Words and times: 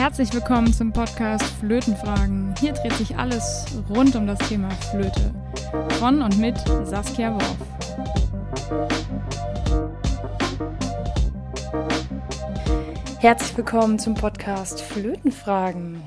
Herzlich 0.00 0.32
willkommen 0.32 0.72
zum 0.72 0.94
Podcast 0.94 1.44
Flötenfragen. 1.60 2.54
Hier 2.58 2.72
dreht 2.72 2.94
sich 2.94 3.18
alles 3.18 3.66
rund 3.90 4.16
um 4.16 4.26
das 4.26 4.38
Thema 4.48 4.70
Flöte. 4.90 5.30
Von 5.98 6.22
und 6.22 6.38
mit 6.38 6.56
Saskia 6.84 7.34
Worf. 7.34 7.56
Herzlich 13.18 13.54
willkommen 13.58 13.98
zum 13.98 14.14
Podcast 14.14 14.80
Flötenfragen. 14.80 16.00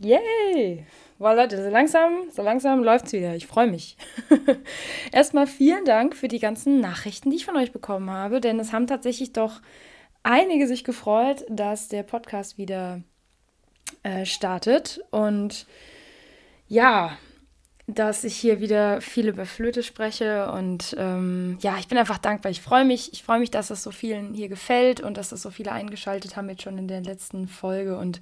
Yay! 0.00 0.86
Boah, 1.18 1.34
Leute, 1.34 1.62
so 1.62 1.68
langsam, 1.68 2.30
so 2.32 2.40
langsam 2.40 2.82
läuft's 2.82 3.12
wieder. 3.12 3.36
Ich 3.36 3.46
freue 3.46 3.70
mich. 3.70 3.98
Erstmal 5.12 5.46
vielen 5.46 5.84
Dank 5.84 6.16
für 6.16 6.28
die 6.28 6.40
ganzen 6.40 6.80
Nachrichten, 6.80 7.28
die 7.28 7.36
ich 7.36 7.44
von 7.44 7.58
euch 7.58 7.72
bekommen 7.72 8.08
habe, 8.08 8.40
denn 8.40 8.58
es 8.58 8.72
haben 8.72 8.86
tatsächlich 8.86 9.34
doch 9.34 9.60
einige 10.22 10.66
sich 10.66 10.82
gefreut, 10.82 11.44
dass 11.50 11.88
der 11.88 12.04
Podcast 12.04 12.56
wieder 12.56 13.02
äh, 14.04 14.24
startet. 14.24 15.00
Und 15.10 15.66
ja, 16.68 17.18
dass 17.86 18.24
ich 18.24 18.36
hier 18.36 18.60
wieder 18.60 19.00
viel 19.00 19.28
über 19.28 19.44
Flöte 19.44 19.82
spreche. 19.82 20.50
Und 20.52 20.94
ähm, 20.98 21.58
ja, 21.60 21.76
ich 21.78 21.88
bin 21.88 21.98
einfach 21.98 22.18
dankbar. 22.18 22.50
Ich 22.50 22.62
freue 22.62 22.84
mich. 22.84 23.12
Ich 23.12 23.22
freue 23.22 23.40
mich, 23.40 23.50
dass 23.50 23.68
das 23.68 23.82
so 23.82 23.90
vielen 23.90 24.32
hier 24.34 24.48
gefällt 24.48 25.00
und 25.00 25.16
dass 25.16 25.30
das 25.30 25.42
so 25.42 25.50
viele 25.50 25.72
eingeschaltet 25.72 26.36
haben 26.36 26.48
jetzt 26.48 26.62
schon 26.62 26.78
in 26.78 26.88
der 26.88 27.02
letzten 27.02 27.48
Folge. 27.48 27.98
Und 27.98 28.20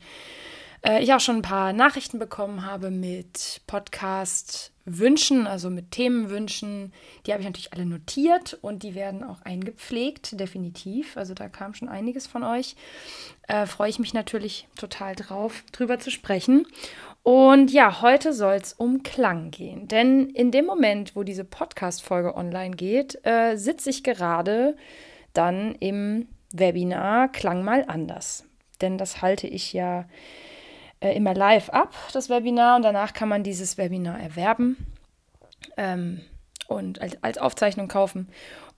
äh, 0.83 1.03
ich 1.03 1.13
auch 1.13 1.21
schon 1.21 1.37
ein 1.37 1.43
paar 1.43 1.73
Nachrichten 1.73 2.19
bekommen 2.19 2.67
habe 2.67 2.91
mit 2.91 3.63
Podcast-Wünschen, 3.67 5.47
also 5.47 5.71
mit 5.71 5.93
Themenwünschen. 5.93 6.93
Die 7.25 7.33
habe 7.33 7.41
ich 7.41 7.47
natürlich 7.47 7.73
alle 7.73 7.87
notiert 7.87 8.59
und 8.61 8.83
die 8.83 8.95
werden 8.95 9.23
auch 9.23 9.43
eingepflegt, 9.43 10.39
definitiv. 10.39 11.16
Also 11.16 11.35
da 11.35 11.49
kam 11.49 11.74
schon 11.74 11.89
einiges 11.89 12.27
von 12.27 12.43
euch. 12.43 12.77
Äh, 13.49 13.66
Freue 13.66 13.91
ich 13.91 13.99
mich 13.99 14.13
natürlich 14.13 14.69
total 14.77 15.15
drauf, 15.15 15.65
drüber 15.73 15.99
zu 15.99 16.11
sprechen. 16.11 16.66
Und 17.23 17.71
ja, 17.71 18.02
heute 18.02 18.33
soll 18.33 18.55
es 18.55 18.73
um 18.73 19.05
Klang 19.05 19.52
gehen. 19.52 19.87
Denn 19.87 20.29
in 20.30 20.51
dem 20.51 20.67
Moment, 20.67 21.15
wo 21.15 21.23
diese 21.23 21.45
Podcast-Folge 21.45 22.37
online 22.37 22.74
geht, 22.74 23.24
äh, 23.24 23.57
sitze 23.57 23.91
ich 23.91 24.02
gerade 24.02 24.77
dann 25.33 25.77
im 25.77 26.27
Webinar 26.51 27.30
Klang 27.30 27.63
mal 27.63 27.85
anders. 27.87 28.45
Denn 28.80 28.99
das 28.99 29.23
halte 29.23 29.46
ich 29.46 29.73
ja 29.73 30.07
äh, 31.03 31.17
immer 31.17 31.35
live 31.35 31.69
ab, 31.71 31.95
das 32.13 32.31
Webinar, 32.31 32.77
und 32.77 32.83
danach 32.83 33.13
kann 33.13 33.29
man 33.29 33.43
dieses 33.43 33.77
Webinar 33.77 34.21
erwerben 34.21 34.77
ähm, 35.77 36.21
und 36.69 37.03
als, 37.03 37.23
als 37.23 37.39
Aufzeichnung 37.39 37.89
kaufen. 37.89 38.29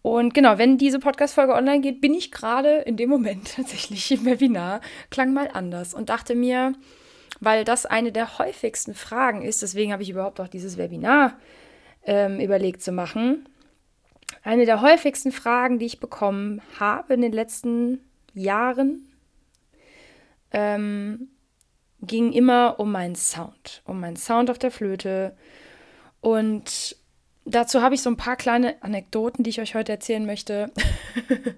Und 0.00 0.33
genau, 0.34 0.58
wenn 0.58 0.78
diese 0.78 0.98
Podcast-Folge 0.98 1.55
online 1.55 1.80
geht, 1.80 2.00
bin 2.00 2.14
ich 2.14 2.33
gerade 2.33 2.78
in 2.78 2.97
dem 2.97 3.11
Moment 3.11 3.52
tatsächlich 3.56 4.11
im 4.11 4.25
Webinar, 4.25 4.80
klang 5.11 5.34
mal 5.34 5.50
anders 5.52 5.92
und 5.92 6.08
dachte 6.08 6.34
mir, 6.34 6.72
weil 7.41 7.64
das 7.64 7.84
eine 7.84 8.11
der 8.11 8.39
häufigsten 8.39 8.95
Fragen 8.95 9.42
ist, 9.42 9.61
deswegen 9.61 9.92
habe 9.92 10.02
ich 10.02 10.11
überhaupt 10.11 10.41
auch 10.41 10.48
dieses 10.48 10.78
Webinar 10.78 11.39
ähm, 12.05 12.41
überlegt 12.41 12.83
zu 12.83 12.92
machen. 12.92 13.48
Eine 14.42 14.64
der 14.64 14.80
häufigsten 14.80 15.30
Fragen, 15.30 15.78
die 15.78 15.86
ich 15.86 16.00
bekommen 16.00 16.62
habe 16.78 17.14
in 17.14 17.20
den 17.20 17.33
letzten 17.33 18.00
Jahren, 18.33 19.08
ähm, 20.52 21.28
ging 22.06 22.33
immer 22.33 22.77
um 22.78 22.92
meinen 22.92 23.14
Sound, 23.14 23.83
um 23.84 24.00
meinen 24.00 24.16
Sound 24.16 24.50
auf 24.50 24.58
der 24.58 24.70
Flöte. 24.70 25.36
Und 26.20 26.96
dazu 27.44 27.83
habe 27.83 27.94
ich 27.94 28.02
so 28.02 28.11
ein 28.11 28.16
paar 28.16 28.36
kleine 28.36 28.83
Anekdoten, 28.83 29.44
die 29.44 29.50
ich 29.50 29.61
euch 29.61 29.74
heute 29.74 29.92
erzählen 29.92 30.24
möchte. 30.24 30.70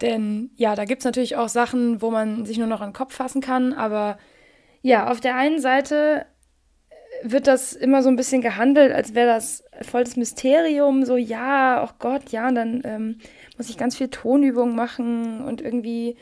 Denn 0.00 0.50
ja, 0.56 0.74
da 0.74 0.84
gibt 0.84 1.00
es 1.00 1.04
natürlich 1.04 1.36
auch 1.36 1.48
Sachen, 1.48 2.02
wo 2.02 2.10
man 2.10 2.44
sich 2.44 2.58
nur 2.58 2.66
noch 2.66 2.80
an 2.80 2.90
den 2.90 2.96
Kopf 2.96 3.14
fassen 3.14 3.40
kann. 3.40 3.72
Aber 3.72 4.18
ja, 4.82 5.10
auf 5.10 5.20
der 5.20 5.36
einen 5.36 5.60
Seite 5.60 6.26
wird 7.22 7.46
das 7.46 7.72
immer 7.72 8.02
so 8.02 8.08
ein 8.08 8.16
bisschen 8.16 8.42
gehandelt, 8.42 8.92
als 8.92 9.14
wäre 9.14 9.28
das 9.28 9.64
voll 9.82 10.04
das 10.04 10.16
Mysterium. 10.16 11.04
So, 11.04 11.16
ja, 11.16 11.84
oh 11.84 11.92
Gott, 11.98 12.30
ja, 12.30 12.48
und 12.48 12.54
dann 12.54 12.82
ähm, 12.84 13.18
muss 13.56 13.70
ich 13.70 13.78
ganz 13.78 13.96
viel 13.96 14.08
Tonübung 14.08 14.74
machen 14.74 15.42
und 15.42 15.60
irgendwie 15.60 16.16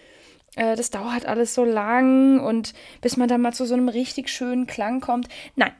äh, 0.56 0.76
das 0.76 0.90
dauert 0.90 1.26
alles 1.26 1.54
so 1.54 1.64
lang 1.64 2.40
und 2.40 2.74
bis 3.00 3.16
man 3.16 3.28
dann 3.28 3.40
mal 3.40 3.52
zu 3.52 3.66
so 3.66 3.74
einem 3.74 3.88
richtig 3.88 4.28
schönen 4.28 4.66
Klang 4.66 5.00
kommt. 5.00 5.28
Nein. 5.56 5.72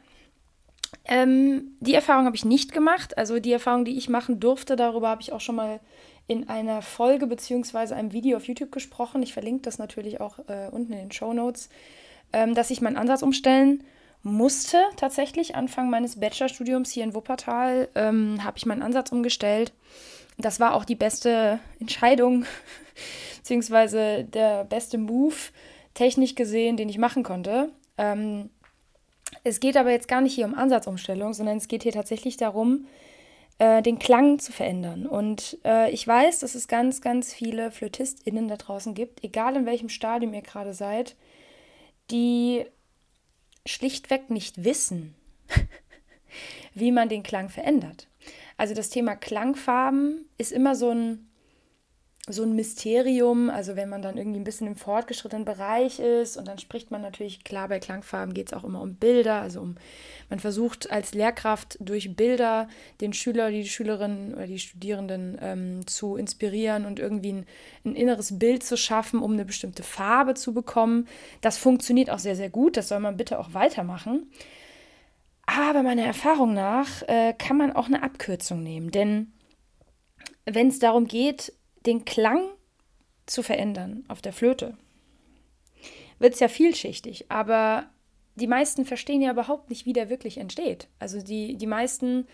Ähm, 1.06 1.76
die 1.80 1.94
Erfahrung 1.94 2.24
habe 2.24 2.36
ich 2.36 2.44
nicht 2.44 2.72
gemacht. 2.72 3.18
Also 3.18 3.38
die 3.38 3.52
Erfahrung, 3.52 3.84
die 3.84 3.98
ich 3.98 4.08
machen 4.08 4.40
durfte, 4.40 4.76
darüber 4.76 5.08
habe 5.08 5.22
ich 5.22 5.32
auch 5.32 5.40
schon 5.40 5.56
mal 5.56 5.80
in 6.26 6.48
einer 6.48 6.80
Folge 6.80 7.26
bzw. 7.26 7.94
einem 7.94 8.12
Video 8.12 8.36
auf 8.36 8.46
YouTube 8.46 8.72
gesprochen. 8.72 9.22
Ich 9.22 9.32
verlinke 9.32 9.62
das 9.62 9.78
natürlich 9.78 10.20
auch 10.20 10.38
äh, 10.48 10.68
unten 10.70 10.92
in 10.92 10.98
den 10.98 11.12
Show 11.12 11.32
Notes, 11.34 11.68
ähm, 12.32 12.54
dass 12.54 12.70
ich 12.70 12.80
meinen 12.80 12.96
Ansatz 12.96 13.22
umstellen 13.22 13.84
musste. 14.22 14.78
Tatsächlich 14.96 15.54
Anfang 15.54 15.90
meines 15.90 16.18
Bachelorstudiums 16.18 16.90
hier 16.90 17.04
in 17.04 17.14
Wuppertal 17.14 17.88
ähm, 17.94 18.42
habe 18.42 18.56
ich 18.56 18.64
meinen 18.64 18.82
Ansatz 18.82 19.12
umgestellt. 19.12 19.72
Das 20.38 20.58
war 20.60 20.74
auch 20.74 20.84
die 20.84 20.96
beste 20.96 21.60
Entscheidung 21.78 22.46
beziehungsweise 23.44 24.25
der 24.25 24.65
beste 24.65 24.97
Move, 24.97 25.34
technisch 25.93 26.34
gesehen, 26.34 26.78
den 26.78 26.88
ich 26.88 26.97
machen 26.97 27.22
konnte. 27.22 27.71
Ähm, 27.99 28.49
es 29.44 29.60
geht 29.60 29.77
aber 29.77 29.91
jetzt 29.91 30.09
gar 30.09 30.22
nicht 30.22 30.34
hier 30.34 30.47
um 30.47 30.55
Ansatzumstellung, 30.55 31.34
sondern 31.34 31.59
es 31.59 31.69
geht 31.69 31.82
hier 31.82 31.93
tatsächlich 31.93 32.38
darum, 32.38 32.87
äh, 33.59 33.82
den 33.82 33.99
Klang 33.99 34.38
zu 34.38 34.50
verändern. 34.50 35.06
Und 35.06 35.59
äh, 35.62 35.91
ich 35.91 36.09
weiß, 36.09 36.41
dass 36.41 36.55
es 36.55 36.69
ganz, 36.69 37.03
ganz 37.03 37.34
viele 37.34 37.71
FlötistInnen 37.71 38.49
da 38.49 38.56
draußen 38.56 38.94
gibt, 38.94 39.22
egal 39.22 39.56
in 39.56 39.66
welchem 39.66 39.91
Stadium 39.91 40.32
ihr 40.32 40.41
gerade 40.41 40.72
seid, 40.72 41.15
die 42.11 42.65
schlichtweg 43.66 44.31
nicht 44.31 44.65
wissen, 44.65 45.15
wie 46.75 46.93
man 46.93 47.11
den 47.11 47.22
Klang 47.22 47.50
verändert. 47.50 48.09
Also 48.56 48.72
das 48.72 48.88
Thema 48.88 49.16
Klangfarben 49.16 50.25
ist 50.38 50.50
immer 50.50 50.75
so 50.75 50.88
ein 50.88 51.28
so 52.26 52.42
ein 52.42 52.54
Mysterium, 52.54 53.50
also 53.50 53.76
wenn 53.76 53.90
man 53.90 54.00
dann 54.00 54.16
irgendwie 54.16 54.40
ein 54.40 54.44
bisschen 54.44 54.66
im 54.66 54.76
fortgeschrittenen 54.76 55.44
Bereich 55.44 55.98
ist 55.98 56.38
und 56.38 56.48
dann 56.48 56.58
spricht 56.58 56.90
man 56.90 57.02
natürlich, 57.02 57.44
klar, 57.44 57.68
bei 57.68 57.78
Klangfarben 57.78 58.32
geht 58.32 58.46
es 58.46 58.54
auch 58.54 58.64
immer 58.64 58.80
um 58.80 58.94
Bilder, 58.94 59.42
also 59.42 59.60
um, 59.60 59.76
man 60.30 60.38
versucht 60.38 60.90
als 60.90 61.12
Lehrkraft 61.12 61.76
durch 61.80 62.16
Bilder 62.16 62.68
den 63.02 63.12
Schüler, 63.12 63.50
die 63.50 63.68
Schülerinnen 63.68 64.32
oder 64.32 64.46
die 64.46 64.58
Studierenden 64.58 65.36
ähm, 65.42 65.86
zu 65.86 66.16
inspirieren 66.16 66.86
und 66.86 66.98
irgendwie 66.98 67.32
ein, 67.34 67.46
ein, 67.84 67.94
inneres 67.94 68.38
Bild 68.38 68.62
zu 68.62 68.78
schaffen, 68.78 69.20
um 69.20 69.34
eine 69.34 69.44
bestimmte 69.44 69.82
Farbe 69.82 70.32
zu 70.32 70.54
bekommen. 70.54 71.06
Das 71.42 71.58
funktioniert 71.58 72.08
auch 72.08 72.18
sehr, 72.18 72.36
sehr 72.36 72.48
gut, 72.48 72.78
das 72.78 72.88
soll 72.88 73.00
man 73.00 73.18
bitte 73.18 73.38
auch 73.38 73.52
weitermachen. 73.52 74.30
Aber 75.44 75.82
meiner 75.82 76.04
Erfahrung 76.04 76.54
nach 76.54 77.02
äh, 77.02 77.34
kann 77.34 77.58
man 77.58 77.72
auch 77.76 77.86
eine 77.86 78.02
Abkürzung 78.02 78.62
nehmen, 78.62 78.90
denn 78.90 79.30
wenn 80.46 80.68
es 80.68 80.78
darum 80.78 81.06
geht, 81.06 81.52
den 81.86 82.04
Klang 82.04 82.48
zu 83.26 83.42
verändern 83.42 84.04
auf 84.08 84.22
der 84.22 84.32
Flöte, 84.32 84.76
wird 86.18 86.34
es 86.34 86.40
ja 86.40 86.48
vielschichtig, 86.48 87.30
aber 87.30 87.90
die 88.36 88.46
meisten 88.46 88.84
verstehen 88.84 89.22
ja 89.22 89.30
überhaupt 89.30 89.70
nicht, 89.70 89.86
wie 89.86 89.92
der 89.92 90.10
wirklich 90.10 90.38
entsteht. 90.38 90.88
Also 90.98 91.20
die, 91.22 91.56
die 91.56 91.66
meisten 91.66 92.26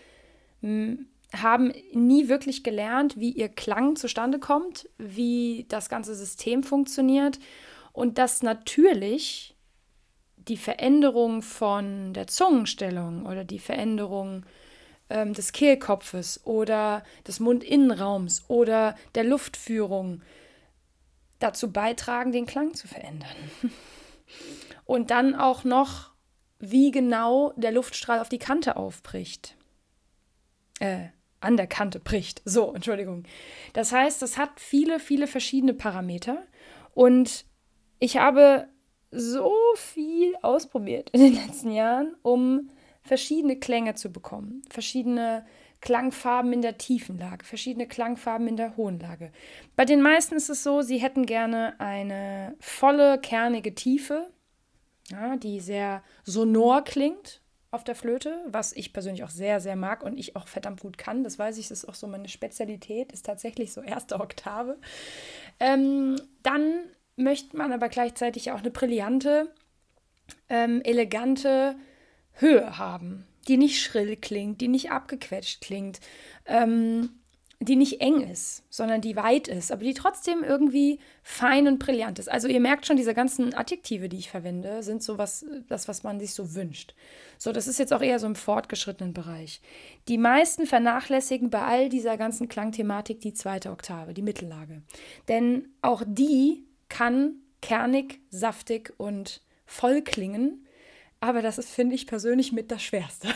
mh, 0.61 0.67
hm, 0.69 1.07
haben 1.33 1.73
nie 1.93 2.27
wirklich 2.27 2.63
gelernt, 2.63 3.17
wie 3.17 3.31
ihr 3.31 3.47
Klang 3.47 3.95
zustande 3.95 4.39
kommt, 4.39 4.89
wie 4.97 5.65
das 5.69 5.87
ganze 5.87 6.13
System 6.13 6.63
funktioniert 6.63 7.39
und 7.93 8.17
dass 8.17 8.43
natürlich 8.43 9.55
die 10.35 10.57
Veränderung 10.57 11.41
von 11.41 12.13
der 12.13 12.27
Zungenstellung 12.27 13.25
oder 13.25 13.45
die 13.45 13.59
Veränderung 13.59 14.45
ähm, 15.11 15.33
des 15.33 15.51
Kehlkopfes 15.51 16.45
oder 16.45 17.03
des 17.27 17.39
Mundinnenraums 17.39 18.45
oder 18.47 18.95
der 19.15 19.23
Luftführung 19.23 20.21
dazu 21.39 21.71
beitragen, 21.71 22.31
den 22.31 22.45
Klang 22.45 22.73
zu 22.73 22.87
verändern. 22.87 23.35
Und 24.85 25.11
dann 25.11 25.35
auch 25.35 25.63
noch, 25.63 26.11
wie 26.59 26.91
genau 26.91 27.53
der 27.55 27.71
Luftstrahl 27.71 28.19
auf 28.19 28.29
die 28.29 28.39
Kante 28.39 28.75
aufbricht. 28.75 29.55
Äh, 30.79 31.09
an 31.39 31.57
der 31.57 31.67
Kante 31.67 31.99
bricht. 31.99 32.41
So, 32.45 32.73
Entschuldigung. 32.73 33.23
Das 33.73 33.91
heißt, 33.91 34.21
das 34.21 34.37
hat 34.37 34.59
viele, 34.59 34.99
viele 34.99 35.27
verschiedene 35.27 35.73
Parameter. 35.73 36.43
Und 36.93 37.45
ich 37.99 38.17
habe 38.17 38.67
so 39.11 39.53
viel 39.75 40.35
ausprobiert 40.41 41.09
in 41.11 41.21
den 41.21 41.33
letzten 41.33 41.71
Jahren, 41.71 42.15
um 42.21 42.69
verschiedene 43.03 43.57
Klänge 43.57 43.95
zu 43.95 44.11
bekommen, 44.11 44.61
verschiedene 44.69 45.45
Klangfarben 45.81 46.53
in 46.53 46.61
der 46.61 46.77
tiefen 46.77 47.17
Lage, 47.17 47.43
verschiedene 47.43 47.87
Klangfarben 47.87 48.47
in 48.47 48.55
der 48.55 48.77
hohen 48.77 48.99
Lage. 48.99 49.31
Bei 49.75 49.83
den 49.83 50.01
meisten 50.01 50.35
ist 50.35 50.49
es 50.49 50.63
so, 50.63 50.81
sie 50.81 50.99
hätten 50.99 51.25
gerne 51.25 51.79
eine 51.79 52.55
volle, 52.59 53.19
kernige 53.19 53.73
Tiefe, 53.73 54.29
ja, 55.09 55.35
die 55.35 55.59
sehr 55.59 56.03
sonor 56.23 56.83
klingt 56.83 57.41
auf 57.71 57.83
der 57.83 57.95
Flöte, 57.95 58.43
was 58.47 58.73
ich 58.73 58.93
persönlich 58.93 59.23
auch 59.23 59.29
sehr, 59.29 59.59
sehr 59.59 59.75
mag 59.75 60.03
und 60.03 60.17
ich 60.17 60.35
auch 60.35 60.47
verdammt 60.47 60.81
gut 60.81 60.97
kann. 60.97 61.23
Das 61.23 61.39
weiß 61.39 61.57
ich, 61.57 61.69
das 61.69 61.83
ist 61.83 61.89
auch 61.89 61.95
so 61.95 62.05
meine 62.05 62.27
Spezialität, 62.27 63.11
ist 63.11 63.25
tatsächlich 63.25 63.73
so 63.73 63.81
erste 63.81 64.19
Oktave. 64.19 64.77
Ähm, 65.59 66.17
dann 66.43 66.81
möchte 67.15 67.57
man 67.57 67.71
aber 67.71 67.89
gleichzeitig 67.89 68.51
auch 68.51 68.59
eine 68.59 68.71
brillante, 68.71 69.53
ähm, 70.49 70.81
elegante 70.83 71.75
Höhe 72.41 72.77
haben, 72.77 73.25
die 73.47 73.57
nicht 73.57 73.81
schrill 73.81 74.15
klingt, 74.17 74.61
die 74.61 74.67
nicht 74.67 74.91
abgequetscht 74.91 75.61
klingt, 75.61 75.99
ähm, 76.45 77.09
die 77.63 77.75
nicht 77.75 78.01
eng 78.01 78.21
ist, 78.21 78.63
sondern 78.71 79.01
die 79.01 79.15
weit 79.15 79.47
ist, 79.47 79.71
aber 79.71 79.83
die 79.83 79.93
trotzdem 79.93 80.43
irgendwie 80.43 80.99
fein 81.21 81.67
und 81.67 81.77
brillant 81.77 82.17
ist. 82.17 82.29
Also 82.29 82.47
ihr 82.47 82.59
merkt 82.59 82.87
schon, 82.87 82.97
diese 82.97 83.13
ganzen 83.13 83.53
Adjektive, 83.53 84.09
die 84.09 84.17
ich 84.17 84.31
verwende, 84.31 84.81
sind 84.81 85.03
so 85.03 85.19
was, 85.19 85.45
das, 85.69 85.87
was 85.87 86.01
man 86.01 86.19
sich 86.19 86.33
so 86.33 86.55
wünscht. 86.55 86.95
So, 87.37 87.51
das 87.51 87.67
ist 87.67 87.77
jetzt 87.77 87.93
auch 87.93 88.01
eher 88.01 88.17
so 88.17 88.25
im 88.25 88.35
fortgeschrittenen 88.35 89.13
Bereich. 89.13 89.61
Die 90.07 90.17
meisten 90.17 90.65
vernachlässigen 90.65 91.51
bei 91.51 91.61
all 91.61 91.89
dieser 91.89 92.17
ganzen 92.17 92.49
Klangthematik 92.49 93.21
die 93.21 93.33
zweite 93.33 93.69
Oktave, 93.69 94.15
die 94.15 94.23
Mittellage. 94.23 94.81
Denn 95.27 95.67
auch 95.83 96.01
die 96.03 96.65
kann 96.89 97.35
kernig, 97.61 98.21
saftig 98.31 98.91
und 98.97 99.43
voll 99.67 100.01
klingen 100.01 100.65
aber 101.21 101.43
das 101.43 101.59
ist, 101.59 101.69
finde 101.69 101.93
ich, 101.93 102.07
persönlich 102.07 102.51
mit 102.51 102.71
das 102.71 102.81
Schwerste. 102.81 103.27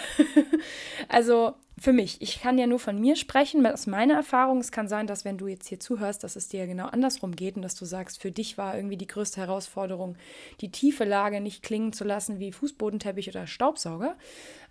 also 1.07 1.53
für 1.77 1.93
mich, 1.93 2.19
ich 2.19 2.41
kann 2.41 2.57
ja 2.57 2.65
nur 2.65 2.79
von 2.79 2.99
mir 2.99 3.15
sprechen, 3.15 3.63
aus 3.67 3.85
meiner 3.85 4.15
Erfahrung. 4.15 4.59
Es 4.59 4.71
kann 4.71 4.87
sein, 4.87 5.05
dass 5.05 5.23
wenn 5.23 5.37
du 5.37 5.45
jetzt 5.45 5.67
hier 5.67 5.79
zuhörst, 5.79 6.23
dass 6.23 6.35
es 6.35 6.47
dir 6.47 6.65
genau 6.65 6.87
andersrum 6.87 7.35
geht 7.35 7.57
und 7.57 7.61
dass 7.61 7.75
du 7.75 7.85
sagst, 7.85 8.19
für 8.19 8.31
dich 8.31 8.57
war 8.57 8.75
irgendwie 8.75 8.97
die 8.97 9.05
größte 9.05 9.39
Herausforderung, 9.39 10.15
die 10.61 10.71
tiefe 10.71 11.03
Lage 11.03 11.41
nicht 11.41 11.61
klingen 11.61 11.93
zu 11.93 12.05
lassen 12.05 12.39
wie 12.39 12.51
Fußbodenteppich 12.51 13.29
oder 13.29 13.45
Staubsauger. 13.45 14.15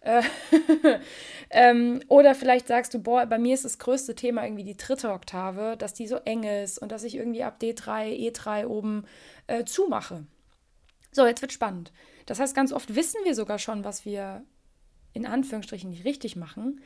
Äh, 0.01 0.23
ähm, 1.51 2.03
oder 2.09 2.35
vielleicht 2.35 2.67
sagst 2.67 2.95
du, 2.95 2.99
boah, 2.99 3.27
bei 3.27 3.39
mir 3.39 3.55
ist 3.55 3.65
das 3.65 3.79
größte 3.79 4.17
Thema 4.17 4.43
irgendwie 4.43 4.65
die 4.65 4.77
dritte 4.77 5.11
Oktave, 5.11 5.77
dass 5.77 5.95
die 5.95 6.09
so 6.09 6.17
eng 6.17 6.43
ist 6.43 6.79
und 6.79 6.91
dass 6.91 7.05
ich 7.05 7.15
irgendwie 7.15 7.45
ab 7.45 7.59
D3, 7.63 8.33
E3 8.33 8.67
oben 8.67 9.05
äh, 9.47 9.65
zumache. 9.65 10.27
So, 11.13 11.25
jetzt 11.27 11.43
wird 11.43 11.53
spannend. 11.53 11.93
Das 12.27 12.41
heißt, 12.41 12.55
ganz 12.55 12.73
oft 12.73 12.95
wissen 12.95 13.21
wir 13.25 13.35
sogar 13.35 13.59
schon, 13.59 13.85
was 13.85 14.05
wir 14.05 14.45
in 15.13 15.27
Anführungsstrichen 15.27 15.91
nicht 15.91 16.05
richtig 16.05 16.37
machen, 16.37 16.81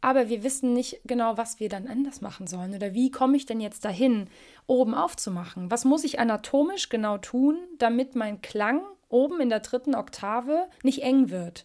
aber 0.00 0.28
wir 0.28 0.42
wissen 0.42 0.74
nicht 0.74 1.00
genau, 1.04 1.38
was 1.38 1.60
wir 1.60 1.70
dann 1.70 1.88
anders 1.88 2.20
machen 2.20 2.46
sollen 2.46 2.74
oder 2.74 2.92
wie 2.92 3.10
komme 3.10 3.38
ich 3.38 3.46
denn 3.46 3.60
jetzt 3.60 3.86
dahin, 3.86 4.28
oben 4.66 4.94
aufzumachen? 4.94 5.70
Was 5.70 5.86
muss 5.86 6.04
ich 6.04 6.20
anatomisch 6.20 6.90
genau 6.90 7.16
tun, 7.16 7.56
damit 7.78 8.14
mein 8.14 8.42
Klang 8.42 8.82
oben 9.08 9.40
in 9.40 9.48
der 9.48 9.60
dritten 9.60 9.94
Oktave 9.94 10.68
nicht 10.82 11.02
eng 11.02 11.30
wird? 11.30 11.64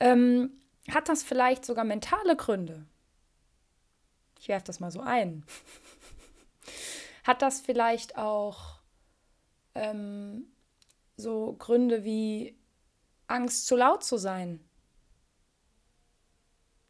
Ähm, 0.00 0.52
hat 0.90 1.10
das 1.10 1.22
vielleicht 1.22 1.66
sogar 1.66 1.84
mentale 1.84 2.36
Gründe? 2.36 2.86
Ich 4.40 4.48
werfe 4.48 4.64
das 4.64 4.80
mal 4.80 4.90
so 4.90 5.00
ein. 5.00 5.44
hat 7.24 7.42
das 7.42 7.60
vielleicht 7.60 8.16
auch 8.16 8.78
ähm, 9.74 10.46
so 11.16 11.54
Gründe 11.58 12.04
wie 12.04 12.56
Angst, 13.26 13.66
zu 13.66 13.76
laut 13.76 14.04
zu 14.04 14.16
sein. 14.16 14.60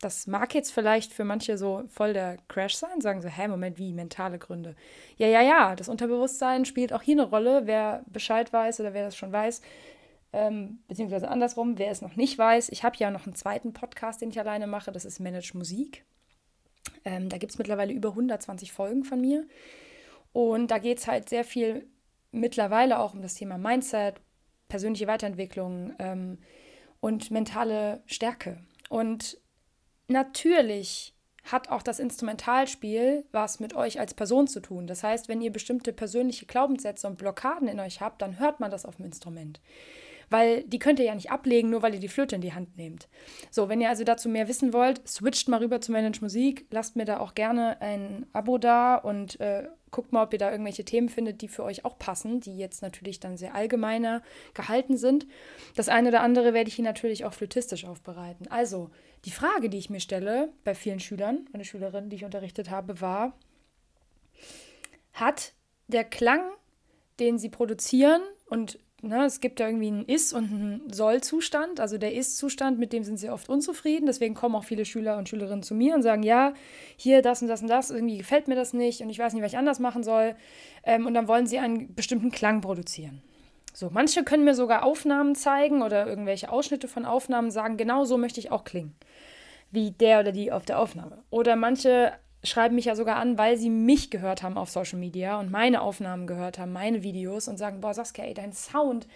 Das 0.01 0.27
mag 0.27 0.55
jetzt 0.55 0.73
vielleicht 0.73 1.13
für 1.15 1.25
manche 1.25 1.57
so 1.57 1.85
voll 1.89 2.13
der 2.13 2.37
Crash 2.49 2.77
sein, 2.77 3.01
sagen 3.01 3.23
so, 3.23 3.29
hä, 3.29 3.49
Moment, 3.49 3.79
wie, 3.79 3.93
mentale 3.93 4.39
Gründe. 4.39 4.77
Ja, 5.17 5.29
ja, 5.29 5.41
ja, 5.41 5.77
das 5.77 5.89
Unterbewusstsein 5.89 6.67
spielt 6.67 6.93
auch 6.93 7.01
hier 7.01 7.15
eine 7.15 7.29
Rolle. 7.29 7.63
Wer 7.67 8.05
Bescheid 8.07 8.53
weiß 8.53 8.81
oder 8.81 8.93
wer 8.93 9.07
das 9.07 9.17
schon 9.17 9.33
weiß, 9.33 9.63
ähm, 10.35 10.81
beziehungsweise 10.89 11.29
andersrum, 11.29 11.79
wer 11.79 11.91
es 11.91 12.03
noch 12.03 12.17
nicht 12.17 12.37
weiß, 12.37 12.69
ich 12.71 12.83
habe 12.83 12.97
ja 12.99 13.11
noch 13.11 13.25
einen 13.25 13.37
zweiten 13.37 13.73
Podcast, 13.73 14.21
den 14.21 14.31
ich 14.31 14.39
alleine 14.41 14.67
mache, 14.67 14.91
das 14.91 15.05
ist 15.05 15.21
Manage 15.21 15.57
Musik. 15.57 16.05
Ähm, 17.05 17.29
da 17.29 17.39
gibt 17.39 17.53
es 17.53 17.59
mittlerweile 17.59 17.93
über 17.93 18.11
120 18.11 18.73
Folgen 18.73 19.05
von 19.05 19.21
mir. 19.21 19.47
Und 20.33 20.73
da 20.73 20.79
geht 20.79 20.99
es 20.99 21.07
halt 21.07 21.29
sehr 21.29 21.45
viel 21.45 21.87
mittlerweile 22.35 22.99
auch 22.99 23.15
um 23.15 23.23
das 23.23 23.35
Thema 23.35 23.59
Mindset, 23.59 24.21
persönliche 24.69 25.07
Weiterentwicklung 25.07 25.95
ähm, 25.99 26.39
und 27.01 27.31
mentale 27.31 28.03
Stärke. 28.07 28.59
Und 28.89 29.39
natürlich 30.09 31.15
hat 31.45 31.69
auch 31.69 31.83
das 31.83 31.99
Instrumentalspiel 31.99 33.27
was 33.31 33.61
mit 33.61 33.75
euch 33.75 34.01
als 34.01 34.15
Person 34.15 34.47
zu 34.47 34.61
tun. 34.61 34.87
Das 34.87 35.03
heißt, 35.03 35.29
wenn 35.29 35.43
ihr 35.43 35.53
bestimmte 35.53 35.93
persönliche 35.93 36.47
Glaubenssätze 36.47 37.07
und 37.07 37.19
Blockaden 37.19 37.69
in 37.69 37.81
euch 37.81 38.01
habt, 38.01 38.23
dann 38.23 38.39
hört 38.39 38.61
man 38.61 38.71
das 38.71 38.87
auf 38.87 38.97
dem 38.97 39.05
Instrument 39.05 39.61
weil 40.31 40.65
die 40.65 40.79
könnt 40.79 40.99
ihr 40.99 41.05
ja 41.05 41.15
nicht 41.15 41.31
ablegen, 41.31 41.71
nur 41.71 41.83
weil 41.83 41.95
ihr 41.95 42.01
die 42.01 42.09
Flöte 42.09 42.37
in 42.37 42.41
die 42.41 42.55
Hand 42.55 42.77
nehmt. 42.77 43.09
So, 43.51 43.69
wenn 43.69 43.81
ihr 43.81 43.89
also 43.89 44.05
dazu 44.05 44.29
mehr 44.29 44.49
wissen 44.49 44.73
wollt, 44.73 45.07
switcht 45.07 45.49
mal 45.49 45.61
rüber 45.61 45.81
zu 45.81 45.93
Manage 45.93 46.21
Musik, 46.21 46.67
lasst 46.71 46.97
mir 46.97 47.05
da 47.05 47.21
auch 47.21 47.35
gerne 47.35 47.81
ein 47.81 48.27
Abo 48.33 48.59
da 48.59 48.97
und 48.97 49.41
äh, 49.41 49.69
guckt 49.95 50.13
mal, 50.13 50.25
ob 50.25 50.33
ihr 50.33 50.41
da 50.41 50.51
irgendwelche 50.51 50.85
Themen 50.85 51.09
findet, 51.09 51.41
die 51.41 51.47
für 51.47 51.63
euch 51.63 51.85
auch 51.85 51.99
passen, 51.99 52.41
die 52.41 52.59
jetzt 52.59 52.83
natürlich 52.83 53.21
dann 53.21 53.37
sehr 53.37 53.55
allgemeiner 53.55 54.23
gehalten 54.53 54.97
sind. 54.97 55.27
Das 55.77 55.89
eine 55.89 56.09
oder 56.09 56.21
andere 56.21 56.53
werde 56.53 56.69
ich 56.69 56.75
hier 56.75 56.85
natürlich 56.85 57.25
auch 57.25 57.33
flötistisch 57.33 57.85
aufbereiten. 57.85 58.49
Also, 58.51 58.91
die 59.25 59.31
Frage, 59.31 59.71
die 59.71 59.79
ich 59.79 59.91
mir 59.91 60.01
stelle 60.01 60.53
bei 60.65 60.75
vielen 60.75 60.99
Schülern, 60.99 61.49
eine 61.53 61.65
Schülerin, 61.65 62.11
die 62.11 62.17
ich 62.17 62.25
unterrichtet 62.25 62.71
habe, 62.71 63.01
war, 63.01 63.39
hat 65.13 65.53
der 65.87 66.03
Klang, 66.03 66.43
den 67.21 67.39
sie 67.39 67.49
produzieren 67.49 68.21
und 68.47 68.81
Ne, 69.07 69.27
es 69.27 69.41
gibt 69.41 69.61
ja 69.61 69.67
irgendwie 69.67 69.89
einen 69.89 70.07
Ist- 70.07 70.33
und 70.33 70.51
einen 70.51 70.93
Soll-Zustand. 70.93 71.79
Also 71.79 71.99
der 71.99 72.15
Ist-Zustand, 72.15 72.79
mit 72.79 72.93
dem 72.95 73.05
sind 73.05 73.19
sie 73.19 73.29
oft 73.29 73.51
unzufrieden. 73.51 74.07
Deswegen 74.07 74.35
kommen 74.35 74.55
auch 74.55 74.65
viele 74.65 74.87
Schüler 74.87 75.19
und 75.19 75.29
Schülerinnen 75.29 75.63
zu 75.63 75.75
mir 75.75 75.95
und 75.95 76.03
sagen, 76.03 76.23
ja, 76.23 76.55
hier 76.97 77.21
das 77.21 77.43
und 77.43 77.49
das 77.49 77.61
und 77.61 77.69
das, 77.69 77.91
irgendwie 77.91 78.17
gefällt 78.17 78.49
mir 78.49 78.55
das 78.55 78.73
nicht 78.73 79.03
und 79.03 79.11
ich 79.11 79.19
weiß 79.19 79.35
nicht, 79.35 79.43
was 79.43 79.53
ich 79.53 79.59
anders 79.59 79.79
machen 79.79 80.03
soll. 80.03 80.37
Ähm, 80.85 81.07
und 81.07 81.13
dann 81.13 81.29
wollen 81.29 81.47
sie 81.47 81.59
einen 81.59 81.95
bestimmten 81.95 82.31
Klang 82.31 82.63
produzieren. 82.63 83.21
So, 83.75 83.91
manche 83.93 84.25
können 84.25 84.45
mir 84.45 84.55
sogar 84.55 84.85
Aufnahmen 84.85 85.35
zeigen 85.35 85.83
oder 85.83 86.07
irgendwelche 86.07 86.51
Ausschnitte 86.51 86.89
von 86.89 87.05
Aufnahmen 87.05 87.51
sagen, 87.51 87.77
genau 87.77 88.05
so 88.05 88.17
möchte 88.17 88.41
ich 88.41 88.51
auch 88.51 88.65
klingen. 88.65 88.95
Wie 89.71 89.91
der 89.91 90.21
oder 90.21 90.33
die 90.33 90.51
auf 90.51 90.65
der 90.65 90.79
Aufnahme. 90.79 91.25
Oder 91.31 91.57
manche 91.57 92.13
schreiben 92.45 92.75
mich 92.75 92.85
ja 92.87 92.95
sogar 92.95 93.17
an, 93.17 93.39
weil 93.39 93.57
sie 93.57 93.71
mich 93.71 94.11
gehört 94.11 94.43
haben 94.43 94.57
auf 94.57 94.71
Social 94.71 94.99
Media 94.99 95.39
und 95.41 95.51
meine 95.51 95.81
Aufnahmen 95.81 96.27
gehört 96.27 96.59
haben, 96.59 96.73
meine 96.73 97.03
Videos 97.03 97.49
und 97.49 97.57
sagen, 97.57 97.81
boah, 97.81 97.95
Saskia, 97.95 98.25
ey, 98.25 98.35
dein 98.35 98.53
Sound, 98.53 99.07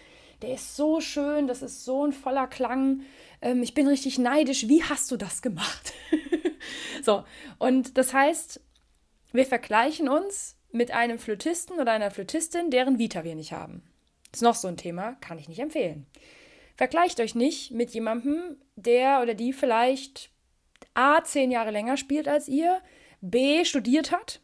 der 0.42 0.54
ist 0.54 0.76
so 0.76 1.00
schön, 1.00 1.46
das 1.46 1.62
ist 1.62 1.84
so 1.84 2.06
ein 2.06 2.12
voller 2.12 2.46
Klang. 2.46 3.02
Ähm, 3.42 3.62
ich 3.62 3.74
bin 3.74 3.86
richtig 3.86 4.18
neidisch. 4.18 4.68
Wie 4.68 4.82
hast 4.82 5.10
du 5.10 5.16
das 5.16 5.42
gemacht? 5.42 5.92
so, 7.02 7.24
und 7.58 7.98
das 7.98 8.14
heißt, 8.14 8.60
wir 9.32 9.46
vergleichen 9.46 10.08
uns 10.08 10.56
mit 10.70 10.90
einem 10.92 11.18
Flötisten 11.18 11.78
oder 11.80 11.92
einer 11.92 12.10
Flötistin, 12.10 12.70
deren 12.70 12.98
Vita 12.98 13.24
wir 13.24 13.34
nicht 13.34 13.52
haben. 13.52 13.82
Ist 14.32 14.42
noch 14.42 14.54
so 14.54 14.68
ein 14.68 14.76
Thema, 14.76 15.16
kann 15.20 15.38
ich 15.38 15.48
nicht 15.48 15.58
empfehlen. 15.58 16.06
Vergleicht 16.76 17.18
euch 17.20 17.34
nicht 17.34 17.72
mit 17.72 17.90
jemandem, 17.90 18.56
der 18.76 19.20
oder 19.22 19.34
die 19.34 19.52
vielleicht 19.52 20.30
A, 20.94 21.22
zehn 21.24 21.50
Jahre 21.50 21.70
länger 21.70 21.96
spielt 21.96 22.28
als 22.28 22.46
ihr, 22.46 22.80
B 23.20 23.64
studiert 23.64 24.12
hat, 24.12 24.40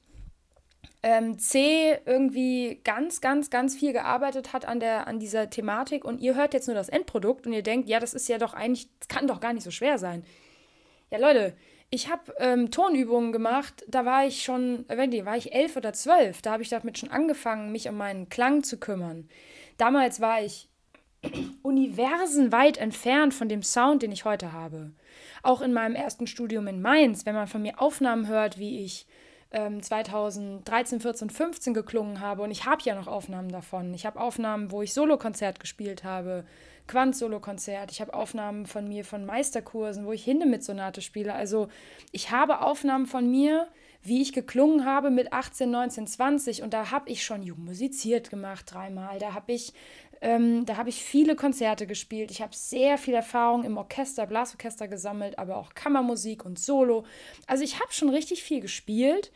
ähm, 1.03 1.39
C 1.39 1.99
irgendwie 2.07 2.81
ganz, 2.83 3.21
ganz, 3.21 3.51
ganz 3.51 3.77
viel 3.77 3.93
gearbeitet 3.93 4.55
hat 4.55 4.65
an, 4.65 4.81
der, 4.81 5.07
an 5.07 5.21
dieser 5.21 5.51
Thematik 5.51 6.03
und 6.05 6.19
ihr 6.21 6.35
hört 6.35 6.55
jetzt 6.55 6.67
nur 6.67 6.75
das 6.75 6.89
Endprodukt 6.89 7.47
und 7.47 7.53
ihr 7.53 7.63
denkt, 7.63 7.89
ja, 7.91 8.01
das 8.01 8.15
ist 8.15 8.27
ja 8.29 8.39
doch 8.39 8.55
eigentlich, 8.55 8.89
das 8.99 9.09
kann 9.09 9.27
doch 9.27 9.41
gar 9.41 9.53
nicht 9.53 9.65
so 9.65 9.71
schwer 9.71 9.99
sein. 9.99 10.25
Ja, 11.11 11.19
Leute, 11.19 11.55
ich 11.91 12.11
habe 12.11 12.35
ähm, 12.39 12.71
Tonübungen 12.71 13.33
gemacht, 13.33 13.85
da 13.87 14.07
war 14.07 14.27
ich 14.27 14.43
schon, 14.43 14.87
wenn 14.89 15.11
die, 15.11 15.27
war 15.27 15.37
ich 15.37 15.55
elf 15.55 15.77
oder 15.77 15.93
zwölf, 15.93 16.41
da 16.41 16.53
habe 16.53 16.63
ich 16.63 16.71
damit 16.71 16.99
schon 16.99 17.11
angefangen, 17.11 17.71
mich 17.71 17.87
um 17.87 17.99
meinen 17.99 18.31
Klang 18.31 18.63
zu 18.65 18.79
kümmern. 18.79 19.29
Damals 19.77 20.21
war 20.23 20.43
ich 20.43 20.71
universenweit 21.63 22.79
entfernt 22.79 23.35
von 23.35 23.51
dem 23.51 23.63
Sound, 23.63 24.03
den 24.03 24.11
ich 24.11 24.25
heute 24.25 24.53
habe. 24.53 24.93
Auch 25.45 25.61
in 25.61 25.73
meinem 25.73 25.95
ersten 25.95 26.27
Studium 26.27 26.67
in 26.67 26.81
Mainz, 26.81 27.27
wenn 27.27 27.35
man 27.35 27.47
von 27.47 27.63
mir 27.63 27.81
Aufnahmen 27.81 28.27
hört, 28.29 28.59
wie 28.59 28.85
ich 28.85 29.07
ähm, 29.53 29.83
2013, 29.83 31.01
14, 31.01 31.31
15 31.31 31.75
geklungen 31.75 32.21
habe, 32.21 32.43
und 32.43 32.51
ich 32.51 32.67
habe 32.67 32.83
ja 32.83 32.95
noch 32.95 33.07
Aufnahmen 33.07 33.51
davon. 33.51 33.95
Ich 33.95 34.07
habe 34.07 34.21
Aufnahmen, 34.21 34.73
wo 34.73 34.83
ich 34.83 34.95
Solokonzert 34.95 35.61
gespielt 35.61 36.03
habe, 36.03 36.45
Quant-Solokonzert. 36.87 37.91
Ich 37.91 38.01
habe 38.01 38.13
Aufnahmen 38.13 38.67
von 38.67 38.87
mir 38.89 39.05
von 39.05 39.25
Meisterkursen, 39.25 40.07
wo 40.07 40.13
ich 40.13 40.25
Hinde 40.25 40.47
mit 40.47 40.65
Sonate 40.65 41.01
spiele. 41.01 41.35
Also 41.35 41.69
ich 42.13 42.31
habe 42.31 42.61
Aufnahmen 42.61 43.07
von 43.07 43.31
mir, 43.31 43.69
wie 44.03 44.21
ich 44.21 44.35
geklungen 44.35 44.85
habe 44.85 45.11
mit 45.11 45.33
18, 45.33 45.71
19, 45.71 46.07
20 46.07 46.63
und 46.63 46.75
da 46.75 46.91
habe 46.91 47.09
ich 47.09 47.25
schon 47.25 47.43
jung 47.43 47.65
musiziert 47.65 48.29
gemacht 48.29 48.75
dreimal. 48.75 49.19
Da 49.19 49.33
habe 49.33 49.53
ich 49.53 49.73
ähm, 50.21 50.67
da 50.67 50.77
habe 50.77 50.89
ich 50.89 51.03
viele 51.03 51.37
Konzerte 51.37 51.87
gespielt. 51.87 52.31
Ich 52.31 52.43
habe 52.43 52.55
sehr 52.55 52.99
viel 52.99 53.15
Erfahrung 53.15 53.65
im 53.65 53.77
Orchester, 53.77 54.27
Blasorchester 54.27 54.89
gesammelt, 54.89 55.39
aber 55.39 55.57
auch 55.57 55.75
Kammermusik 55.75 56.45
und 56.45 56.59
Solo. 56.59 57.05
Also 57.47 57.65
ich 57.65 57.81
habe 57.81 57.93
schon 57.93 58.11
richtig 58.11 58.43
viel 58.43 58.61
gespielt 58.61 59.33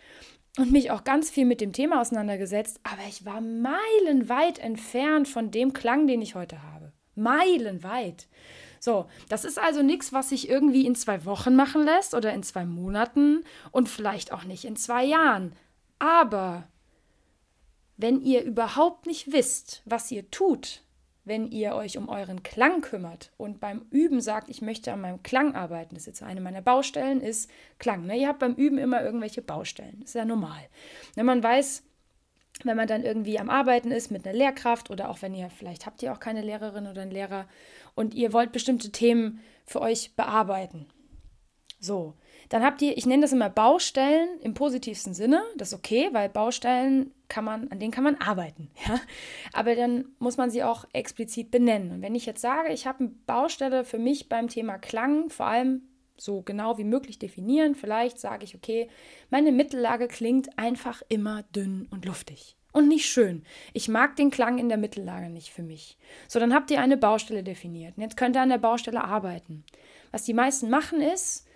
und 0.58 0.72
mich 0.72 0.90
auch 0.90 1.04
ganz 1.04 1.30
viel 1.30 1.44
mit 1.44 1.60
dem 1.60 1.72
Thema 1.72 2.00
auseinandergesetzt, 2.00 2.80
aber 2.82 3.02
ich 3.08 3.24
war 3.24 3.40
meilenweit 3.40 4.58
entfernt 4.58 5.28
von 5.28 5.50
dem 5.50 5.72
Klang, 5.72 6.06
den 6.06 6.20
ich 6.20 6.34
heute 6.34 6.62
habe. 6.62 6.92
Meilenweit. 7.14 8.26
So, 8.80 9.06
das 9.28 9.44
ist 9.44 9.58
also 9.58 9.82
nichts, 9.82 10.12
was 10.12 10.28
sich 10.28 10.48
irgendwie 10.48 10.86
in 10.86 10.94
zwei 10.94 11.24
Wochen 11.24 11.54
machen 11.54 11.84
lässt 11.84 12.14
oder 12.14 12.32
in 12.32 12.42
zwei 12.42 12.64
Monaten 12.64 13.44
und 13.72 13.88
vielleicht 13.88 14.32
auch 14.32 14.44
nicht 14.44 14.64
in 14.64 14.76
zwei 14.76 15.04
Jahren. 15.04 15.52
Aber 15.98 16.68
wenn 17.98 18.22
ihr 18.22 18.42
überhaupt 18.44 19.06
nicht 19.06 19.32
wisst, 19.32 19.82
was 19.84 20.10
ihr 20.10 20.30
tut, 20.30 20.82
wenn 21.24 21.50
ihr 21.50 21.74
euch 21.74 21.98
um 21.98 22.08
euren 22.08 22.42
Klang 22.42 22.80
kümmert 22.80 23.32
und 23.36 23.60
beim 23.60 23.84
Üben 23.90 24.20
sagt, 24.20 24.48
ich 24.48 24.62
möchte 24.62 24.92
an 24.92 25.02
meinem 25.02 25.22
Klang 25.22 25.54
arbeiten, 25.54 25.94
das 25.94 26.04
ist 26.04 26.06
jetzt 26.06 26.22
eine 26.22 26.40
meiner 26.40 26.62
Baustellen, 26.62 27.20
ist 27.20 27.50
Klang. 27.78 28.06
Ne? 28.06 28.16
Ihr 28.16 28.28
habt 28.28 28.38
beim 28.38 28.54
Üben 28.54 28.78
immer 28.78 29.02
irgendwelche 29.02 29.42
Baustellen, 29.42 29.98
das 30.00 30.10
ist 30.10 30.14
ja 30.14 30.24
normal. 30.24 30.60
Wenn 31.16 31.26
man 31.26 31.42
weiß, 31.42 31.82
wenn 32.64 32.76
man 32.76 32.88
dann 32.88 33.04
irgendwie 33.04 33.38
am 33.38 33.50
Arbeiten 33.50 33.90
ist 33.90 34.10
mit 34.10 34.26
einer 34.26 34.36
Lehrkraft 34.36 34.90
oder 34.90 35.10
auch 35.10 35.20
wenn 35.20 35.34
ihr, 35.34 35.50
vielleicht 35.50 35.84
habt 35.84 36.02
ihr 36.02 36.12
auch 36.12 36.20
keine 36.20 36.42
Lehrerin 36.42 36.86
oder 36.86 37.02
einen 37.02 37.10
Lehrer 37.10 37.46
und 37.94 38.14
ihr 38.14 38.32
wollt 38.32 38.52
bestimmte 38.52 38.90
Themen 38.90 39.40
für 39.66 39.80
euch 39.80 40.14
bearbeiten. 40.14 40.86
So, 41.80 42.14
dann 42.48 42.64
habt 42.64 42.80
ihr, 42.82 42.96
ich 42.96 43.06
nenne 43.06 43.22
das 43.22 43.32
immer 43.32 43.50
Baustellen 43.50 44.40
im 44.40 44.54
positivsten 44.54 45.14
Sinne. 45.14 45.42
Das 45.56 45.68
ist 45.68 45.78
okay, 45.78 46.08
weil 46.12 46.28
Baustellen 46.28 47.12
kann 47.28 47.44
man, 47.44 47.68
an 47.68 47.78
denen 47.78 47.92
kann 47.92 48.04
man 48.04 48.16
arbeiten. 48.16 48.70
Ja? 48.86 49.00
Aber 49.52 49.74
dann 49.74 50.06
muss 50.18 50.36
man 50.36 50.50
sie 50.50 50.62
auch 50.62 50.84
explizit 50.92 51.50
benennen. 51.50 51.92
Und 51.92 52.02
wenn 52.02 52.14
ich 52.14 52.26
jetzt 52.26 52.40
sage, 52.40 52.72
ich 52.72 52.86
habe 52.86 53.00
eine 53.00 53.08
Baustelle 53.26 53.84
für 53.84 53.98
mich 53.98 54.28
beim 54.28 54.48
Thema 54.48 54.78
Klang, 54.78 55.28
vor 55.30 55.46
allem 55.46 55.82
so 56.16 56.42
genau 56.42 56.78
wie 56.78 56.84
möglich 56.84 57.18
definieren, 57.18 57.74
vielleicht 57.74 58.18
sage 58.18 58.44
ich, 58.44 58.54
okay, 58.54 58.88
meine 59.30 59.52
Mittellage 59.52 60.08
klingt 60.08 60.58
einfach 60.58 61.02
immer 61.08 61.44
dünn 61.54 61.86
und 61.90 62.04
luftig. 62.04 62.56
Und 62.72 62.88
nicht 62.88 63.06
schön. 63.06 63.44
Ich 63.72 63.88
mag 63.88 64.16
den 64.16 64.30
Klang 64.30 64.58
in 64.58 64.68
der 64.68 64.78
Mittellage 64.78 65.30
nicht 65.30 65.50
für 65.50 65.62
mich. 65.62 65.96
So, 66.28 66.38
dann 66.38 66.54
habt 66.54 66.70
ihr 66.70 66.80
eine 66.80 66.96
Baustelle 66.96 67.42
definiert. 67.42 67.96
Und 67.96 68.02
jetzt 68.02 68.16
könnt 68.16 68.36
ihr 68.36 68.42
an 68.42 68.50
der 68.50 68.58
Baustelle 68.58 69.02
arbeiten. 69.02 69.64
Was 70.12 70.24
die 70.24 70.34
meisten 70.34 70.70
machen 70.70 71.00
ist, 71.00 71.47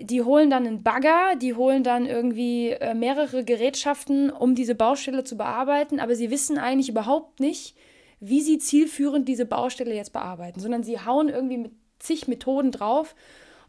die 0.00 0.22
holen 0.22 0.50
dann 0.50 0.66
einen 0.66 0.82
Bagger, 0.82 1.36
die 1.36 1.54
holen 1.54 1.82
dann 1.82 2.06
irgendwie 2.06 2.70
äh, 2.70 2.94
mehrere 2.94 3.44
Gerätschaften, 3.44 4.30
um 4.30 4.54
diese 4.54 4.74
Baustelle 4.74 5.24
zu 5.24 5.36
bearbeiten, 5.36 6.00
aber 6.00 6.14
sie 6.14 6.30
wissen 6.30 6.58
eigentlich 6.58 6.88
überhaupt 6.88 7.40
nicht, 7.40 7.76
wie 8.20 8.40
sie 8.40 8.58
zielführend 8.58 9.28
diese 9.28 9.46
Baustelle 9.46 9.94
jetzt 9.94 10.12
bearbeiten, 10.12 10.60
sondern 10.60 10.82
sie 10.82 11.00
hauen 11.00 11.28
irgendwie 11.28 11.58
mit 11.58 11.72
zig 11.98 12.28
Methoden 12.28 12.72
drauf 12.72 13.14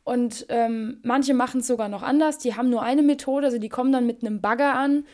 und 0.03 0.45
ähm, 0.49 0.99
manche 1.03 1.33
machen 1.33 1.61
es 1.61 1.67
sogar 1.67 1.89
noch 1.89 2.03
anders, 2.03 2.37
die 2.37 2.55
haben 2.55 2.69
nur 2.69 2.81
eine 2.81 3.03
Methode, 3.03 3.47
also 3.47 3.59
die 3.59 3.69
kommen 3.69 3.91
dann 3.91 4.05
mit 4.05 4.23
einem 4.23 4.41
Bagger 4.41 4.75
an, 4.75 5.05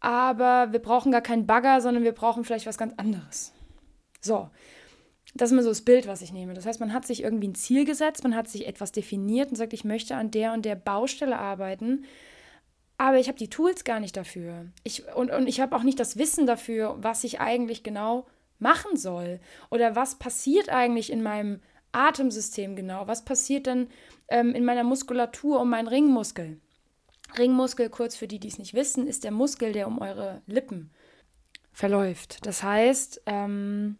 aber 0.00 0.72
wir 0.72 0.80
brauchen 0.80 1.12
gar 1.12 1.22
keinen 1.22 1.46
Bagger, 1.46 1.80
sondern 1.80 2.04
wir 2.04 2.12
brauchen 2.12 2.44
vielleicht 2.44 2.66
was 2.66 2.78
ganz 2.78 2.92
anderes. 2.96 3.52
So, 4.20 4.50
das 5.34 5.48
ist 5.48 5.52
immer 5.52 5.62
so 5.62 5.70
das 5.70 5.82
Bild, 5.82 6.06
was 6.06 6.22
ich 6.22 6.32
nehme. 6.32 6.54
Das 6.54 6.66
heißt, 6.66 6.80
man 6.80 6.92
hat 6.92 7.06
sich 7.06 7.22
irgendwie 7.22 7.48
ein 7.48 7.54
Ziel 7.54 7.84
gesetzt, 7.84 8.22
man 8.22 8.36
hat 8.36 8.48
sich 8.48 8.66
etwas 8.66 8.92
definiert 8.92 9.50
und 9.50 9.56
sagt, 9.56 9.72
ich 9.72 9.84
möchte 9.84 10.16
an 10.16 10.30
der 10.30 10.52
und 10.52 10.64
der 10.64 10.76
Baustelle 10.76 11.38
arbeiten, 11.38 12.04
aber 12.98 13.18
ich 13.18 13.28
habe 13.28 13.38
die 13.38 13.50
Tools 13.50 13.84
gar 13.84 13.98
nicht 13.98 14.16
dafür. 14.16 14.66
Ich, 14.84 15.04
und, 15.14 15.30
und 15.30 15.48
ich 15.48 15.60
habe 15.60 15.74
auch 15.74 15.82
nicht 15.82 15.98
das 15.98 16.18
Wissen 16.18 16.46
dafür, 16.46 16.96
was 17.00 17.24
ich 17.24 17.40
eigentlich 17.40 17.82
genau 17.82 18.26
machen 18.58 18.96
soll 18.96 19.40
oder 19.70 19.96
was 19.96 20.18
passiert 20.18 20.68
eigentlich 20.68 21.10
in 21.10 21.22
meinem 21.22 21.60
Atemsystem 21.92 22.76
genau. 22.76 23.06
Was 23.06 23.24
passiert 23.24 23.66
denn 23.66 23.88
ähm, 24.28 24.54
in 24.54 24.64
meiner 24.64 24.84
Muskulatur 24.84 25.60
um 25.60 25.70
meinen 25.70 25.88
Ringmuskel? 25.88 26.60
Ringmuskel, 27.38 27.88
kurz 27.88 28.16
für 28.16 28.28
die, 28.28 28.38
die 28.38 28.48
es 28.48 28.58
nicht 28.58 28.74
wissen, 28.74 29.06
ist 29.06 29.24
der 29.24 29.30
Muskel, 29.30 29.72
der 29.72 29.86
um 29.86 29.98
eure 29.98 30.42
Lippen 30.46 30.90
verläuft. 31.72 32.44
Das 32.46 32.62
heißt, 32.62 33.22
ähm, 33.26 33.98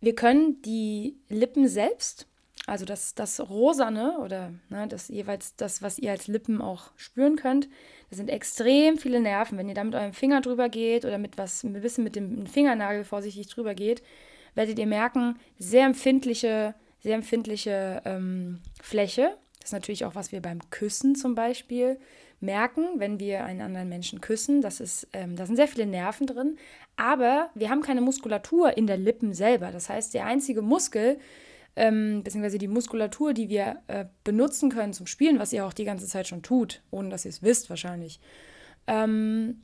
wir 0.00 0.14
können 0.14 0.62
die 0.62 1.16
Lippen 1.28 1.68
selbst, 1.68 2.26
also 2.66 2.84
das, 2.84 3.14
das 3.14 3.40
Rosane 3.40 4.18
oder 4.18 4.52
ne, 4.68 4.86
das 4.88 5.08
jeweils 5.08 5.56
das, 5.56 5.82
was 5.82 5.98
ihr 5.98 6.10
als 6.10 6.26
Lippen 6.26 6.60
auch 6.60 6.90
spüren 6.96 7.36
könnt, 7.36 7.68
das 8.10 8.18
sind 8.18 8.28
extrem 8.28 8.98
viele 8.98 9.20
Nerven. 9.20 9.56
Wenn 9.58 9.68
ihr 9.68 9.74
da 9.74 9.84
mit 9.84 9.94
eurem 9.94 10.12
Finger 10.12 10.40
drüber 10.40 10.68
geht 10.68 11.04
oder 11.04 11.18
mit 11.18 11.38
was, 11.38 11.62
ein 11.62 11.72
bisschen 11.80 12.04
mit 12.04 12.16
dem 12.16 12.46
Fingernagel 12.46 13.04
vorsichtig 13.04 13.48
drüber 13.48 13.74
geht, 13.74 14.02
werdet 14.54 14.78
ihr 14.78 14.86
merken, 14.86 15.38
sehr 15.58 15.86
empfindliche, 15.86 16.74
sehr 17.00 17.14
empfindliche 17.14 18.02
ähm, 18.04 18.60
Fläche. 18.82 19.36
Das 19.60 19.68
ist 19.68 19.72
natürlich 19.72 20.04
auch, 20.04 20.14
was 20.14 20.32
wir 20.32 20.40
beim 20.40 20.58
Küssen 20.70 21.14
zum 21.14 21.34
Beispiel 21.34 21.98
merken, 22.40 22.98
wenn 22.98 23.20
wir 23.20 23.44
einen 23.44 23.60
anderen 23.60 23.88
Menschen 23.88 24.20
küssen. 24.20 24.62
Das 24.62 24.80
ist, 24.80 25.08
ähm, 25.12 25.36
da 25.36 25.46
sind 25.46 25.56
sehr 25.56 25.68
viele 25.68 25.86
Nerven 25.86 26.26
drin, 26.26 26.56
aber 26.96 27.50
wir 27.54 27.70
haben 27.70 27.82
keine 27.82 28.00
Muskulatur 28.00 28.76
in 28.76 28.86
der 28.86 28.96
Lippen 28.96 29.32
selber. 29.32 29.70
Das 29.70 29.88
heißt, 29.88 30.14
der 30.14 30.26
einzige 30.26 30.62
Muskel, 30.62 31.18
ähm, 31.76 32.22
beziehungsweise 32.24 32.58
die 32.58 32.68
Muskulatur, 32.68 33.32
die 33.32 33.48
wir 33.48 33.82
äh, 33.86 34.06
benutzen 34.24 34.70
können 34.70 34.92
zum 34.92 35.06
Spielen, 35.06 35.38
was 35.38 35.52
ihr 35.52 35.66
auch 35.66 35.72
die 35.72 35.84
ganze 35.84 36.06
Zeit 36.06 36.26
schon 36.26 36.42
tut, 36.42 36.82
ohne 36.90 37.10
dass 37.10 37.24
ihr 37.24 37.30
es 37.30 37.42
wisst 37.42 37.70
wahrscheinlich, 37.70 38.20
ähm, 38.86 39.60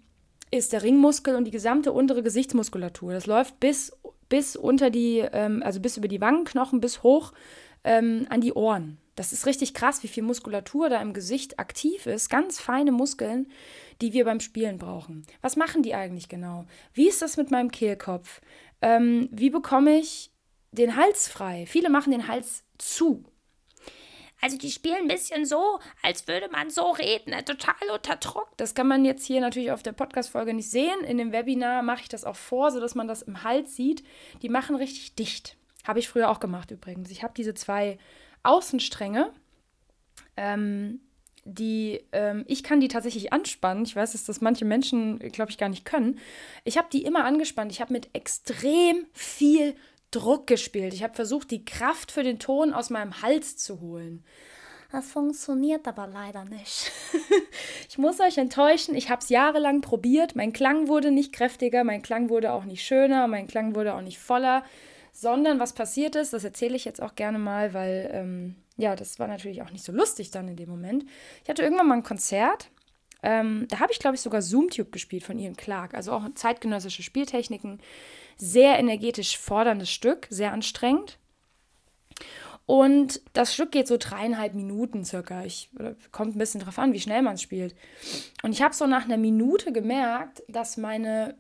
ist 0.50 0.73
der 0.73 0.83
Ringmuskel 0.83 1.35
und 1.35 1.45
die 1.45 1.50
gesamte 1.50 1.92
untere 1.92 2.23
Gesichtsmuskulatur. 2.23 3.12
Das 3.12 3.26
läuft 3.26 3.59
bis, 3.59 3.92
bis 4.28 4.54
unter 4.54 4.90
die, 4.90 5.18
ähm, 5.33 5.62
also 5.64 5.80
bis 5.80 5.97
über 5.97 6.09
die 6.09 6.21
Wangenknochen, 6.21 6.80
bis 6.80 7.02
hoch 7.02 7.33
ähm, 7.85 8.26
an 8.30 8.40
die 8.40 8.52
Ohren. 8.52 8.99
Das 9.17 9.33
ist 9.33 9.47
richtig 9.47 9.75
krass, 9.75 10.03
wie 10.03 10.09
viel 10.09 10.23
Muskulatur 10.23 10.91
da 10.91 11.01
im 11.01 11.15
Gesicht 11.15 11.59
aktiv 11.59 12.07
ist. 12.07 12.29
Ganz 12.29 12.61
feine 12.61 12.93
Muskeln, 12.93 13.51
die 14.01 14.13
wir 14.13 14.25
beim 14.27 14.41
Spielen 14.41 14.79
brauchen. 14.79 15.27
Was 15.41 15.57
machen 15.57 15.83
die 15.83 15.95
eigentlich 15.95 16.29
genau? 16.29 16.67
Wie 16.93 17.09
ist 17.09 17.23
das 17.23 17.37
mit 17.37 17.51
meinem 17.51 17.71
Kehlkopf? 17.71 18.41
Ähm, 18.83 19.29
wie 19.33 19.51
bekomme 19.51 19.99
ich 19.99 20.31
den 20.71 20.97
Hals 20.97 21.29
frei? 21.29 21.65
Viele 21.67 21.89
machen 21.89 22.13
den 22.13 22.29
Hals 22.29 22.63
zu. 22.77 23.25
Also 24.43 24.59
die 24.59 24.71
spielen 24.71 25.03
ein 25.03 25.09
bisschen 25.09 25.47
so, 25.47 25.81
als 26.03 26.29
würde 26.29 26.49
man 26.51 26.69
so 26.69 26.91
reden, 26.91 27.31
ne? 27.31 27.43
total 27.43 27.75
unter 27.93 28.17
Druck. 28.17 28.51
Das 28.59 28.75
kann 28.75 28.87
man 28.87 29.07
jetzt 29.07 29.25
hier 29.25 29.41
natürlich 29.41 29.73
auf 29.73 29.83
der 29.83 29.93
Podcast-Folge 29.93 30.53
nicht 30.53 30.71
sehen. 30.71 31.01
In 31.05 31.17
dem 31.17 31.33
Webinar 31.33 31.83
mache 31.83 32.03
ich 32.03 32.09
das 32.11 32.25
auch 32.25 32.37
vor, 32.37 32.71
sodass 32.71 32.95
man 32.95 33.09
das 33.09 33.23
im 33.23 33.45
Hals 33.45 33.75
sieht. 33.75 34.05
Die 34.43 34.51
machen 34.51 34.77
richtig 34.77 35.15
dicht. 35.15 35.57
Habe 35.85 36.01
ich 36.01 36.09
früher 36.09 36.29
auch 36.29 36.39
gemacht 36.39 36.71
übrigens. 36.71 37.11
Ich 37.11 37.23
habe 37.23 37.33
diese 37.35 37.55
zwei 37.55 37.99
Außenstränge, 38.47 39.33
ähm, 40.37 41.00
die, 41.45 42.00
ähm, 42.12 42.45
ich 42.49 42.65
kann 42.65 42.81
die 42.81 42.88
tatsächlich 42.88 43.33
anspannen. 43.33 43.85
Ich 43.85 43.95
weiß, 43.95 44.12
dass 44.12 44.25
das 44.25 44.41
manche 44.41 44.65
Menschen, 44.65 45.19
glaube 45.19 45.50
ich, 45.50 45.59
gar 45.59 45.69
nicht 45.69 45.85
können. 45.85 46.19
Ich 46.65 46.76
habe 46.76 46.88
die 46.93 47.05
immer 47.05 47.25
angespannt. 47.25 47.71
Ich 47.71 47.81
habe 47.81 47.93
mit 47.93 48.09
extrem 48.15 49.07
viel 49.12 49.76
Druck 50.11 50.47
gespielt. 50.47 50.93
Ich 50.93 51.03
habe 51.03 51.15
versucht, 51.15 51.50
die 51.50 51.65
Kraft 51.65 52.11
für 52.11 52.25
den 52.25 52.38
Ton 52.38 52.73
aus 52.73 52.91
meinem 52.91 53.23
Hals 53.23 53.57
zu 53.57 53.81
holen. 53.81 54.25
Das 54.91 55.07
funktioniert 55.07 55.87
aber 55.88 56.07
leider 56.07 56.45
nicht. 56.45 56.91
ich 57.88 57.99
muss 57.99 58.21
euch 58.21 58.38
enttäuschen, 58.38 58.95
ich 58.95 59.11
habe 59.11 59.21
es 59.21 59.29
jahrelang 59.29 59.81
probiert. 59.81 60.37
Mein 60.37 60.53
Klang 60.53 60.88
wurde 60.88 61.11
nicht 61.11 61.33
kräftiger, 61.33 61.85
mein 61.85 62.03
Klang 62.03 62.29
wurde 62.29 62.53
auch 62.53 62.65
nicht 62.65 62.85
schöner, 62.85 63.26
mein 63.26 63.47
Klang 63.47 63.75
wurde 63.75 63.95
auch 63.95 64.00
nicht 64.00 64.19
voller 64.19 64.65
sondern 65.17 65.59
was 65.59 65.73
passiert 65.73 66.15
ist, 66.15 66.35
das 66.35 66.45
erzähle 66.45 66.77
ich 66.77 66.85
jetzt 66.85 67.01
auch 67.01 67.15
gerne 67.15 67.39
mal, 67.39 67.73
weil 67.73 68.11
ähm, 68.13 68.57
ja, 68.77 68.95
das 68.95 69.19
war 69.19 69.29
natürlich 69.29 69.63
auch 69.63 69.71
nicht 69.71 69.85
so 69.85 69.93
lustig 69.93 70.31
dann 70.31 70.49
in 70.49 70.57
dem 70.57 70.69
Moment. 70.69 71.07
Ich 71.43 71.49
hatte 71.49 71.63
irgendwann 71.63 71.89
mal 71.89 71.95
ein 71.95 72.03
Konzert, 72.03 72.71
ähm, 73.23 73.67
da 73.71 73.81
habe 73.81 73.93
ich, 73.93 73.99
glaube 73.99 74.15
ich, 74.15 74.21
sogar 74.21 74.43
Zoomtube 74.43 74.91
gespielt 74.91 75.25
von 75.25 75.39
Ian 75.39 75.57
Clark, 75.57 75.95
also 75.95 76.13
auch 76.13 76.23
zeitgenössische 76.35 77.03
Spieltechniken. 77.03 77.81
Sehr 78.37 78.79
energetisch 78.79 79.39
forderndes 79.39 79.91
Stück, 79.91 80.27
sehr 80.29 80.53
anstrengend. 80.53 81.19
Und 82.67 83.23
das 83.33 83.55
Stück 83.55 83.73
geht 83.73 83.89
so 83.89 83.97
dreieinhalb 83.97 84.55
Minuten 84.55 85.05
circa. 85.05 85.45
Ich, 85.45 85.71
kommt 86.13 86.37
ein 86.37 86.39
bisschen 86.39 86.61
drauf 86.61 86.79
an, 86.79 86.93
wie 86.93 87.01
schnell 87.01 87.23
man 87.23 87.35
es 87.35 87.43
spielt. 87.43 87.75
Und 88.43 88.53
ich 88.53 88.61
habe 88.61 88.75
so 88.75 88.87
nach 88.87 89.05
einer 89.05 89.17
Minute 89.17 89.73
gemerkt, 89.73 90.43
dass 90.49 90.77
meine, 90.77 91.37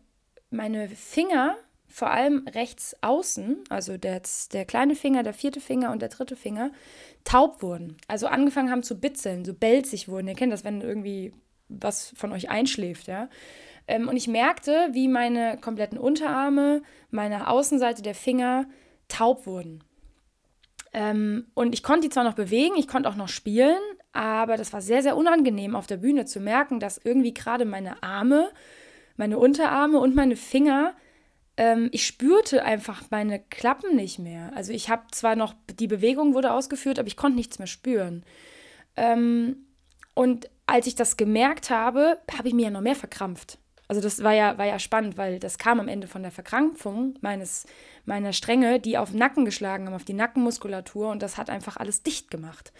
meine 0.50 0.88
Finger 0.88 1.56
vor 1.96 2.10
allem 2.10 2.46
rechts 2.46 2.94
außen, 3.00 3.64
also 3.70 3.96
der, 3.96 4.20
der 4.52 4.66
kleine 4.66 4.94
Finger, 4.94 5.22
der 5.22 5.32
vierte 5.32 5.62
Finger 5.62 5.92
und 5.92 6.02
der 6.02 6.10
dritte 6.10 6.36
Finger, 6.36 6.70
taub 7.24 7.62
wurden. 7.62 7.96
Also 8.06 8.26
angefangen 8.26 8.70
haben 8.70 8.82
zu 8.82 9.00
bitzeln, 9.00 9.46
so 9.46 9.54
belzig 9.54 10.06
wurden. 10.06 10.28
Ihr 10.28 10.34
kennt 10.34 10.52
das, 10.52 10.62
wenn 10.62 10.82
irgendwie 10.82 11.32
was 11.70 12.12
von 12.14 12.34
euch 12.34 12.50
einschläft, 12.50 13.06
ja. 13.06 13.30
Ähm, 13.88 14.08
und 14.08 14.16
ich 14.18 14.28
merkte, 14.28 14.90
wie 14.92 15.08
meine 15.08 15.56
kompletten 15.56 15.96
Unterarme, 15.96 16.82
meine 17.10 17.48
Außenseite 17.48 18.02
der 18.02 18.14
Finger 18.14 18.66
taub 19.08 19.46
wurden. 19.46 19.82
Ähm, 20.92 21.46
und 21.54 21.72
ich 21.72 21.82
konnte 21.82 22.08
die 22.08 22.10
zwar 22.12 22.24
noch 22.24 22.34
bewegen, 22.34 22.74
ich 22.76 22.88
konnte 22.88 23.08
auch 23.08 23.16
noch 23.16 23.28
spielen, 23.28 23.80
aber 24.12 24.58
das 24.58 24.74
war 24.74 24.82
sehr, 24.82 25.00
sehr 25.00 25.16
unangenehm 25.16 25.74
auf 25.74 25.86
der 25.86 25.96
Bühne 25.96 26.26
zu 26.26 26.40
merken, 26.40 26.78
dass 26.78 27.00
irgendwie 27.02 27.32
gerade 27.32 27.64
meine 27.64 28.02
Arme, 28.02 28.50
meine 29.16 29.38
Unterarme 29.38 29.98
und 29.98 30.14
meine 30.14 30.36
Finger 30.36 30.94
ähm, 31.56 31.88
ich 31.92 32.06
spürte 32.06 32.64
einfach 32.64 33.04
meine 33.10 33.40
Klappen 33.40 33.96
nicht 33.96 34.18
mehr. 34.18 34.52
Also 34.54 34.72
ich 34.72 34.90
habe 34.90 35.04
zwar 35.10 35.36
noch, 35.36 35.54
die 35.78 35.86
Bewegung 35.86 36.34
wurde 36.34 36.52
ausgeführt, 36.52 36.98
aber 36.98 37.08
ich 37.08 37.16
konnte 37.16 37.36
nichts 37.36 37.58
mehr 37.58 37.66
spüren. 37.66 38.24
Ähm, 38.96 39.66
und 40.14 40.50
als 40.66 40.86
ich 40.86 40.94
das 40.94 41.16
gemerkt 41.16 41.70
habe, 41.70 42.18
habe 42.36 42.48
ich 42.48 42.54
mir 42.54 42.64
ja 42.64 42.70
noch 42.70 42.80
mehr 42.80 42.96
verkrampft. 42.96 43.58
Also 43.88 44.00
das 44.00 44.22
war 44.24 44.32
ja, 44.32 44.58
war 44.58 44.66
ja 44.66 44.80
spannend, 44.80 45.16
weil 45.16 45.38
das 45.38 45.58
kam 45.58 45.78
am 45.78 45.86
Ende 45.86 46.08
von 46.08 46.22
der 46.22 46.32
Verkrampfung 46.32 47.14
meines, 47.20 47.66
meiner 48.04 48.32
Stränge, 48.32 48.80
die 48.80 48.98
auf 48.98 49.10
den 49.10 49.20
Nacken 49.20 49.44
geschlagen 49.44 49.86
haben, 49.86 49.94
auf 49.94 50.04
die 50.04 50.12
Nackenmuskulatur 50.12 51.10
und 51.10 51.22
das 51.22 51.36
hat 51.36 51.50
einfach 51.50 51.76
alles 51.76 52.02
dicht 52.02 52.30
gemacht. 52.30 52.72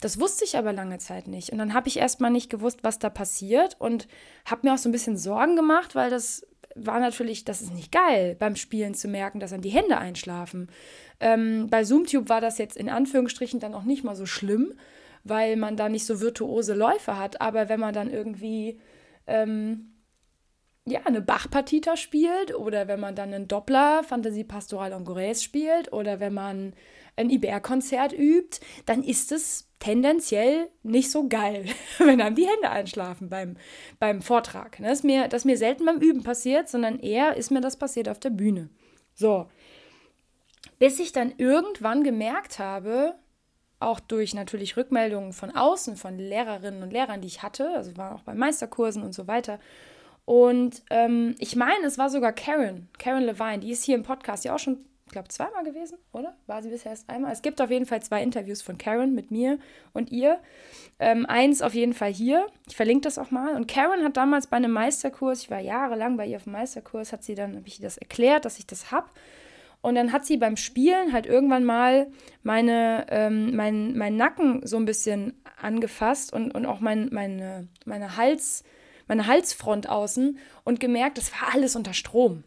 Das 0.00 0.20
wusste 0.20 0.44
ich 0.44 0.56
aber 0.56 0.72
lange 0.72 0.98
Zeit 0.98 1.26
nicht. 1.26 1.50
Und 1.50 1.58
dann 1.58 1.74
habe 1.74 1.88
ich 1.88 1.98
erstmal 1.98 2.30
nicht 2.30 2.48
gewusst, 2.48 2.80
was 2.82 3.00
da 3.00 3.10
passiert 3.10 3.76
und 3.80 4.06
habe 4.44 4.68
mir 4.68 4.74
auch 4.74 4.78
so 4.78 4.88
ein 4.88 4.92
bisschen 4.92 5.16
Sorgen 5.16 5.56
gemacht, 5.56 5.96
weil 5.96 6.10
das 6.10 6.46
war 6.74 7.00
natürlich, 7.00 7.44
das 7.44 7.62
ist 7.62 7.74
nicht 7.74 7.92
geil, 7.92 8.36
beim 8.38 8.56
Spielen 8.56 8.94
zu 8.94 9.08
merken, 9.08 9.40
dass 9.40 9.50
dann 9.50 9.60
die 9.60 9.70
Hände 9.70 9.98
einschlafen. 9.98 10.68
Ähm, 11.20 11.68
bei 11.70 11.84
Zoomtube 11.84 12.28
war 12.28 12.40
das 12.40 12.58
jetzt 12.58 12.76
in 12.76 12.88
Anführungsstrichen 12.88 13.60
dann 13.60 13.74
auch 13.74 13.84
nicht 13.84 14.04
mal 14.04 14.16
so 14.16 14.26
schlimm, 14.26 14.74
weil 15.24 15.56
man 15.56 15.76
da 15.76 15.88
nicht 15.88 16.06
so 16.06 16.20
virtuose 16.20 16.74
Läufe 16.74 17.18
hat. 17.18 17.40
Aber 17.40 17.68
wenn 17.68 17.80
man 17.80 17.94
dann 17.94 18.10
irgendwie 18.10 18.80
ähm, 19.26 19.92
ja, 20.84 21.00
eine 21.04 21.20
Bach-Partita 21.20 21.96
spielt 21.96 22.54
oder 22.54 22.88
wenn 22.88 23.00
man 23.00 23.14
dann 23.14 23.32
einen 23.32 23.48
Doppler 23.48 24.02
Fantasie 24.02 24.44
Pastoral 24.44 24.92
Angorés 24.92 25.42
spielt 25.42 25.92
oder 25.92 26.18
wenn 26.18 26.34
man 26.34 26.72
ein 27.16 27.30
IBR-Konzert 27.30 28.12
übt, 28.12 28.60
dann 28.86 29.02
ist 29.02 29.32
es 29.32 29.68
tendenziell 29.78 30.68
nicht 30.82 31.10
so 31.10 31.28
geil, 31.28 31.66
wenn 31.98 32.20
einem 32.20 32.36
die 32.36 32.46
Hände 32.46 32.70
einschlafen 32.70 33.28
beim, 33.28 33.56
beim 33.98 34.22
Vortrag. 34.22 34.78
Das 34.80 34.98
ist, 34.98 35.04
mir, 35.04 35.28
das 35.28 35.42
ist 35.42 35.46
mir 35.46 35.58
selten 35.58 35.84
beim 35.84 35.98
Üben 35.98 36.22
passiert, 36.22 36.68
sondern 36.68 36.98
eher 36.98 37.36
ist 37.36 37.50
mir 37.50 37.60
das 37.60 37.76
passiert 37.76 38.08
auf 38.08 38.20
der 38.20 38.30
Bühne. 38.30 38.70
So, 39.14 39.48
bis 40.78 40.98
ich 40.98 41.12
dann 41.12 41.34
irgendwann 41.36 42.02
gemerkt 42.02 42.58
habe, 42.58 43.14
auch 43.78 44.00
durch 44.00 44.32
natürlich 44.32 44.76
Rückmeldungen 44.76 45.32
von 45.32 45.50
außen, 45.50 45.96
von 45.96 46.18
Lehrerinnen 46.18 46.82
und 46.82 46.92
Lehrern, 46.92 47.20
die 47.20 47.28
ich 47.28 47.42
hatte, 47.42 47.70
also 47.74 47.96
war 47.96 48.14
auch 48.14 48.22
bei 48.22 48.34
Meisterkursen 48.34 49.02
und 49.02 49.12
so 49.12 49.26
weiter. 49.26 49.58
Und 50.24 50.82
ähm, 50.90 51.34
ich 51.38 51.56
meine, 51.56 51.84
es 51.84 51.98
war 51.98 52.08
sogar 52.08 52.32
Karen, 52.32 52.88
Karen 52.98 53.24
Levine, 53.24 53.58
die 53.58 53.72
ist 53.72 53.84
hier 53.84 53.96
im 53.96 54.04
Podcast 54.04 54.44
ja 54.44 54.54
auch 54.54 54.60
schon 54.60 54.84
glaube, 55.12 55.28
zweimal 55.28 55.64
gewesen, 55.64 55.98
oder? 56.12 56.34
War 56.46 56.62
sie 56.62 56.70
bisher 56.70 56.90
erst 56.90 57.08
einmal? 57.08 57.32
Es 57.32 57.42
gibt 57.42 57.60
auf 57.60 57.70
jeden 57.70 57.86
Fall 57.86 58.02
zwei 58.02 58.22
Interviews 58.22 58.62
von 58.62 58.78
Karen 58.78 59.14
mit 59.14 59.30
mir 59.30 59.58
und 59.92 60.10
ihr. 60.10 60.40
Ähm, 60.98 61.26
eins 61.26 61.62
auf 61.62 61.74
jeden 61.74 61.94
Fall 61.94 62.12
hier. 62.12 62.46
Ich 62.68 62.76
verlinke 62.76 63.02
das 63.02 63.18
auch 63.18 63.30
mal. 63.30 63.54
Und 63.54 63.68
Karen 63.68 64.02
hat 64.02 64.16
damals 64.16 64.48
bei 64.48 64.56
einem 64.56 64.72
Meisterkurs, 64.72 65.42
ich 65.42 65.50
war 65.50 65.60
jahrelang 65.60 66.16
bei 66.16 66.26
ihr 66.26 66.36
auf 66.36 66.44
dem 66.44 66.52
Meisterkurs, 66.52 67.12
hat 67.12 67.22
sie 67.22 67.34
dann, 67.34 67.56
habe 67.56 67.68
ich 67.68 67.80
das 67.80 67.98
erklärt, 67.98 68.44
dass 68.44 68.58
ich 68.58 68.66
das 68.66 68.90
habe. 68.90 69.08
Und 69.82 69.96
dann 69.96 70.12
hat 70.12 70.24
sie 70.24 70.36
beim 70.36 70.56
Spielen 70.56 71.12
halt 71.12 71.26
irgendwann 71.26 71.64
mal 71.64 72.06
meine, 72.42 73.06
ähm, 73.10 73.54
mein, 73.54 73.96
mein 73.98 74.16
Nacken 74.16 74.64
so 74.64 74.76
ein 74.76 74.84
bisschen 74.84 75.34
angefasst 75.60 76.32
und, 76.32 76.52
und 76.54 76.66
auch 76.66 76.80
mein, 76.80 77.08
meine, 77.12 77.68
meine, 77.84 78.16
Hals, 78.16 78.62
meine 79.08 79.26
Halsfront 79.26 79.88
außen 79.88 80.38
und 80.64 80.80
gemerkt, 80.80 81.18
das 81.18 81.32
war 81.32 81.52
alles 81.52 81.74
unter 81.74 81.94
Strom. 81.94 82.44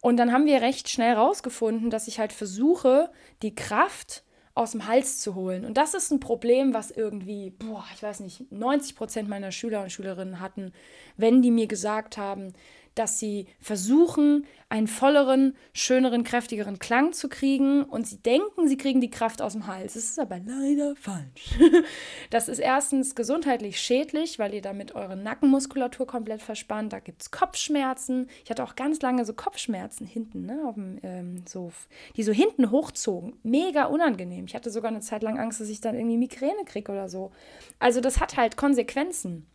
Und 0.00 0.16
dann 0.18 0.32
haben 0.32 0.46
wir 0.46 0.60
recht 0.60 0.88
schnell 0.88 1.14
rausgefunden, 1.14 1.90
dass 1.90 2.08
ich 2.08 2.18
halt 2.18 2.32
versuche, 2.32 3.10
die 3.42 3.54
Kraft 3.54 4.24
aus 4.54 4.70
dem 4.72 4.86
Hals 4.86 5.20
zu 5.20 5.34
holen. 5.34 5.66
Und 5.66 5.76
das 5.76 5.92
ist 5.92 6.10
ein 6.10 6.18
Problem, 6.18 6.72
was 6.72 6.90
irgendwie, 6.90 7.50
boah, 7.50 7.84
ich 7.94 8.02
weiß 8.02 8.20
nicht, 8.20 8.50
90 8.50 8.96
Prozent 8.96 9.28
meiner 9.28 9.52
Schüler 9.52 9.82
und 9.82 9.92
Schülerinnen 9.92 10.40
hatten, 10.40 10.72
wenn 11.18 11.42
die 11.42 11.50
mir 11.50 11.66
gesagt 11.66 12.16
haben, 12.16 12.54
dass 12.96 13.20
sie 13.20 13.46
versuchen, 13.60 14.46
einen 14.68 14.88
volleren, 14.88 15.56
schöneren, 15.72 16.24
kräftigeren 16.24 16.80
Klang 16.80 17.12
zu 17.12 17.28
kriegen 17.28 17.84
und 17.84 18.06
sie 18.06 18.18
denken, 18.18 18.66
sie 18.66 18.76
kriegen 18.76 19.00
die 19.00 19.10
Kraft 19.10 19.40
aus 19.40 19.52
dem 19.52 19.68
Hals. 19.68 19.94
Das 19.94 20.02
ist 20.02 20.18
aber 20.18 20.40
leider 20.44 20.96
falsch. 20.96 21.54
Das 22.30 22.48
ist 22.48 22.58
erstens 22.58 23.14
gesundheitlich 23.14 23.80
schädlich, 23.80 24.38
weil 24.38 24.52
ihr 24.54 24.62
damit 24.62 24.94
eure 24.94 25.16
Nackenmuskulatur 25.16 26.06
komplett 26.06 26.42
verspannt. 26.42 26.92
Da 26.92 26.98
gibt 26.98 27.22
es 27.22 27.30
Kopfschmerzen. 27.30 28.28
Ich 28.44 28.50
hatte 28.50 28.64
auch 28.64 28.74
ganz 28.74 29.00
lange 29.00 29.24
so 29.24 29.34
Kopfschmerzen 29.34 30.06
hinten, 30.06 30.46
ne, 30.46 30.62
auf 30.66 30.74
dem, 30.74 30.98
ähm, 31.02 31.44
so, 31.46 31.72
die 32.16 32.24
so 32.24 32.32
hinten 32.32 32.70
hochzogen. 32.70 33.34
Mega 33.42 33.84
unangenehm. 33.84 34.46
Ich 34.46 34.54
hatte 34.54 34.70
sogar 34.70 34.90
eine 34.90 35.00
Zeit 35.00 35.22
lang 35.22 35.38
Angst, 35.38 35.60
dass 35.60 35.68
ich 35.68 35.80
dann 35.80 35.94
irgendwie 35.94 36.16
Migräne 36.16 36.64
kriege 36.64 36.90
oder 36.90 37.08
so. 37.08 37.30
Also 37.78 38.00
das 38.00 38.18
hat 38.20 38.36
halt 38.36 38.56
Konsequenzen 38.56 39.46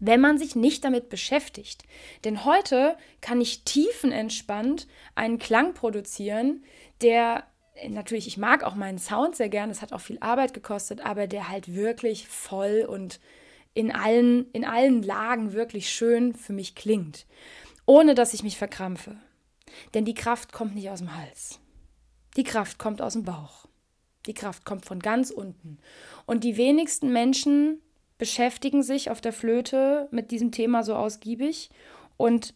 wenn 0.00 0.20
man 0.20 0.38
sich 0.38 0.56
nicht 0.56 0.84
damit 0.84 1.08
beschäftigt. 1.08 1.84
Denn 2.24 2.44
heute 2.44 2.96
kann 3.20 3.40
ich 3.40 3.64
tiefenentspannt 3.64 4.86
einen 5.14 5.38
Klang 5.38 5.74
produzieren, 5.74 6.64
der 7.02 7.44
natürlich, 7.88 8.26
ich 8.26 8.36
mag 8.36 8.62
auch 8.62 8.74
meinen 8.74 8.98
Sound 8.98 9.36
sehr 9.36 9.48
gern, 9.48 9.70
es 9.70 9.82
hat 9.82 9.92
auch 9.92 10.00
viel 10.00 10.18
Arbeit 10.20 10.54
gekostet, 10.54 11.00
aber 11.04 11.26
der 11.26 11.48
halt 11.48 11.74
wirklich 11.74 12.28
voll 12.28 12.86
und 12.88 13.20
in 13.74 13.92
allen, 13.92 14.50
in 14.52 14.64
allen 14.64 15.02
Lagen 15.02 15.52
wirklich 15.52 15.90
schön 15.90 16.34
für 16.34 16.52
mich 16.52 16.74
klingt, 16.74 17.26
ohne 17.86 18.14
dass 18.14 18.34
ich 18.34 18.42
mich 18.42 18.56
verkrampfe. 18.56 19.16
Denn 19.94 20.04
die 20.04 20.14
Kraft 20.14 20.52
kommt 20.52 20.74
nicht 20.74 20.90
aus 20.90 21.00
dem 21.00 21.16
Hals. 21.16 21.60
Die 22.36 22.44
Kraft 22.44 22.78
kommt 22.78 23.02
aus 23.02 23.14
dem 23.14 23.24
Bauch. 23.24 23.66
Die 24.26 24.34
Kraft 24.34 24.64
kommt 24.64 24.86
von 24.86 25.00
ganz 25.00 25.30
unten. 25.30 25.78
Und 26.26 26.44
die 26.44 26.56
wenigsten 26.56 27.12
Menschen 27.12 27.80
beschäftigen 28.18 28.82
sich 28.82 29.10
auf 29.10 29.20
der 29.20 29.32
Flöte 29.32 30.08
mit 30.10 30.30
diesem 30.30 30.52
Thema 30.52 30.82
so 30.82 30.94
ausgiebig 30.94 31.70
und 32.16 32.54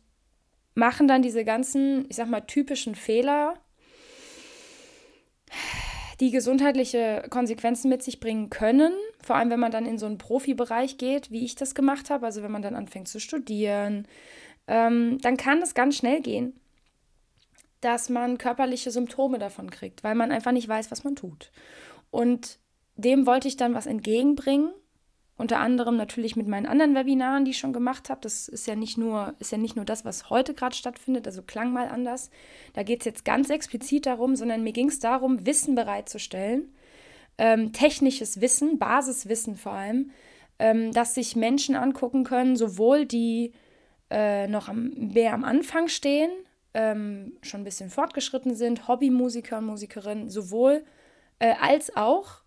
machen 0.75 1.09
dann 1.09 1.23
diese 1.23 1.45
ganzen, 1.45 2.07
ich 2.09 2.17
sag 2.17 2.29
mal, 2.29 2.43
typischen 2.43 2.95
Fehler, 2.95 3.55
die 6.21 6.31
gesundheitliche 6.31 7.25
Konsequenzen 7.31 7.89
mit 7.89 8.03
sich 8.03 8.21
bringen 8.21 8.51
können. 8.51 8.93
Vor 9.23 9.37
allem, 9.37 9.51
wenn 9.51 9.61
man 9.61 9.73
dann 9.73 9.87
in 9.87 9.99
so 9.99 10.07
einen 10.07 10.19
Profibereich 10.19 10.99
geht, 10.99 11.31
wie 11.31 11.45
ich 11.45 11.55
das 11.55 11.75
gemacht 11.75 12.11
habe, 12.11 12.27
also 12.27 12.43
wenn 12.43 12.53
man 12.53 12.63
dann 12.63 12.77
anfängt 12.77 13.09
zu 13.09 13.21
studieren, 13.21 14.07
ähm, 14.67 15.19
dann 15.23 15.37
kann 15.37 15.63
es 15.63 15.75
ganz 15.75 15.97
schnell 15.97 16.21
gehen, 16.21 16.61
dass 17.81 18.09
man 18.09 18.39
körperliche 18.39 18.91
Symptome 18.91 19.39
davon 19.39 19.71
kriegt, 19.71 20.03
weil 20.03 20.15
man 20.15 20.33
einfach 20.33 20.53
nicht 20.53 20.69
weiß, 20.69 20.91
was 20.91 21.05
man 21.05 21.17
tut. 21.17 21.51
Und 22.11 22.59
dem 22.97 23.27
wollte 23.27 23.49
ich 23.49 23.57
dann 23.57 23.75
was 23.75 23.87
entgegenbringen 23.87 24.73
unter 25.39 25.61
anderem 25.61 25.97
natürlich 25.97 26.35
mit 26.35 26.49
meinen 26.49 26.67
anderen 26.67 26.97
Webinaren, 26.97 27.45
die 27.45 27.53
ich 27.53 27.59
schon 27.59 27.73
gemacht 27.73 28.11
habe. 28.11 28.21
Das 28.21 28.49
ist 28.49 28.67
ja 28.67 28.75
nicht 28.75 28.99
nur, 28.99 29.35
ist 29.39 29.53
ja 29.53 29.59
nicht 29.59 29.77
nur 29.77 29.85
das, 29.85 30.05
was 30.05 30.31
heute 30.31 30.53
gerade 30.53 30.75
stattfindet, 30.75 31.27
also 31.27 31.43
klang 31.43 31.73
mal 31.73 31.89
anders. 31.89 32.31
Da 32.75 32.83
geht 32.83 33.01
es 33.01 33.07
jetzt 33.07 33.25
ganz 33.25 33.49
explizit 33.49 34.07
darum, 34.07 34.35
sondern 34.35 34.65
mir 34.65 34.73
ging 34.73 34.89
es 34.89 34.99
darum, 34.99 35.47
Wissen 35.47 35.77
bereitzustellen, 35.77 36.75
ähm, 37.39 37.73
technisches 37.73 38.41
Wissen, 38.41 38.81
Basiswissen 38.81 39.57
vor 39.57 39.73
allem, 39.73 40.11
ähm, 40.59 40.93
dass 40.93 41.15
sich 41.15 41.37
Menschen 41.37 41.77
angucken 41.77 42.25
können, 42.25 42.57
sowohl 42.57 43.07
die 43.07 43.53
äh, 44.11 44.49
noch 44.49 44.69
am, 44.69 44.91
mehr 44.97 45.35
am 45.35 45.45
Anfang 45.45 45.87
stehen, 45.87 46.31
ähm, 46.75 47.35
schon 47.43 47.61
ein 47.61 47.65
bisschen 47.65 47.91
fortgeschritten 47.91 48.57
sind, 48.57 48.89
Hobbymusiker 48.89 49.59
und 49.59 49.67
Musikerinnen, 49.67 50.31
sowohl 50.31 50.85
äh, 51.39 51.55
als 51.61 51.95
auch 51.97 52.41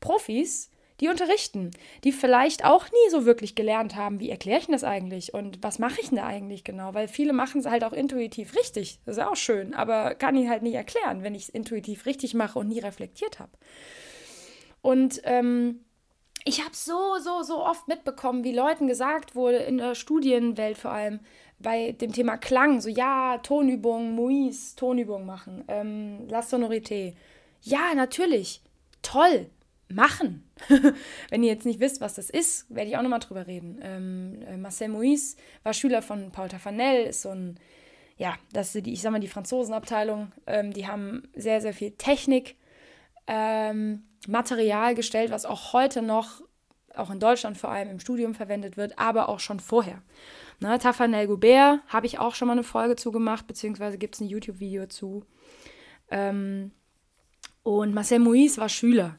Profis, 0.00 0.71
die 1.02 1.08
unterrichten, 1.08 1.72
die 2.04 2.12
vielleicht 2.12 2.64
auch 2.64 2.86
nie 2.86 3.10
so 3.10 3.26
wirklich 3.26 3.56
gelernt 3.56 3.96
haben, 3.96 4.20
wie 4.20 4.30
erkläre 4.30 4.60
ich 4.60 4.66
denn 4.66 4.72
das 4.72 4.84
eigentlich 4.84 5.34
und 5.34 5.62
was 5.62 5.80
mache 5.80 6.00
ich 6.00 6.08
denn 6.08 6.18
da 6.18 6.26
eigentlich 6.26 6.62
genau, 6.62 6.94
weil 6.94 7.08
viele 7.08 7.32
machen 7.32 7.60
es 7.60 7.66
halt 7.66 7.82
auch 7.82 7.92
intuitiv 7.92 8.54
richtig, 8.56 9.00
das 9.04 9.16
ist 9.16 9.22
auch 9.22 9.36
schön, 9.36 9.74
aber 9.74 10.14
kann 10.14 10.36
ich 10.36 10.48
halt 10.48 10.62
nicht 10.62 10.74
erklären, 10.74 11.24
wenn 11.24 11.34
ich 11.34 11.44
es 11.44 11.48
intuitiv 11.48 12.06
richtig 12.06 12.34
mache 12.34 12.58
und 12.58 12.68
nie 12.68 12.78
reflektiert 12.78 13.40
habe. 13.40 13.50
Und 14.80 15.20
ähm, 15.24 15.80
ich 16.44 16.60
habe 16.60 16.74
so, 16.74 17.18
so, 17.18 17.42
so 17.42 17.64
oft 17.64 17.88
mitbekommen, 17.88 18.44
wie 18.44 18.54
Leuten 18.54 18.86
gesagt 18.86 19.34
wurde, 19.34 19.58
in 19.58 19.78
der 19.78 19.94
Studienwelt 19.94 20.78
vor 20.78 20.92
allem, 20.92 21.20
bei 21.58 21.92
dem 21.92 22.12
Thema 22.12 22.36
Klang, 22.36 22.80
so 22.80 22.88
ja, 22.88 23.38
Tonübungen, 23.38 24.14
Mois, 24.14 24.74
Tonübungen 24.76 25.26
machen, 25.26 25.64
ähm, 25.68 26.28
La 26.28 26.40
Sonorité. 26.40 27.14
Ja, 27.60 27.94
natürlich, 27.94 28.60
toll, 29.02 29.48
machen. 29.94 30.50
Wenn 31.30 31.42
ihr 31.42 31.52
jetzt 31.52 31.66
nicht 31.66 31.80
wisst, 31.80 32.00
was 32.00 32.14
das 32.14 32.30
ist, 32.30 32.72
werde 32.74 32.90
ich 32.90 32.96
auch 32.96 33.02
nochmal 33.02 33.20
drüber 33.20 33.46
reden. 33.46 33.78
Ähm, 33.82 34.42
äh, 34.42 34.56
Marcel 34.56 34.88
Moïse 34.88 35.36
war 35.62 35.72
Schüler 35.72 36.02
von 36.02 36.30
Paul 36.32 36.48
Tafanel, 36.48 37.06
ist 37.06 37.22
so 37.22 37.30
ein, 37.30 37.58
ja, 38.16 38.34
das 38.52 38.74
ist 38.74 38.86
die, 38.86 38.92
ich 38.92 39.02
sag 39.02 39.12
mal, 39.12 39.20
die 39.20 39.28
Franzosenabteilung. 39.28 40.32
Ähm, 40.46 40.72
die 40.72 40.86
haben 40.86 41.28
sehr, 41.34 41.60
sehr 41.60 41.72
viel 41.72 41.92
Technik, 41.92 42.56
ähm, 43.26 44.04
Material 44.28 44.94
gestellt, 44.94 45.30
was 45.30 45.46
auch 45.46 45.72
heute 45.72 46.02
noch, 46.02 46.42
auch 46.94 47.10
in 47.10 47.20
Deutschland 47.20 47.56
vor 47.56 47.70
allem 47.70 47.88
im 47.88 48.00
Studium 48.00 48.34
verwendet 48.34 48.76
wird, 48.76 48.98
aber 48.98 49.28
auch 49.28 49.40
schon 49.40 49.60
vorher. 49.60 50.02
Ne, 50.60 50.78
Tafanel 50.78 51.26
Goubert 51.26 51.80
habe 51.88 52.06
ich 52.06 52.18
auch 52.18 52.34
schon 52.34 52.46
mal 52.46 52.52
eine 52.52 52.62
Folge 52.62 52.94
zu 52.96 53.10
gemacht, 53.10 53.46
beziehungsweise 53.46 53.98
gibt 53.98 54.14
es 54.14 54.20
ein 54.20 54.28
YouTube-Video 54.28 54.86
zu. 54.86 55.24
Ähm, 56.10 56.70
und 57.62 57.94
Marcel 57.94 58.20
Moïse 58.20 58.58
war 58.58 58.68
Schüler. 58.68 59.18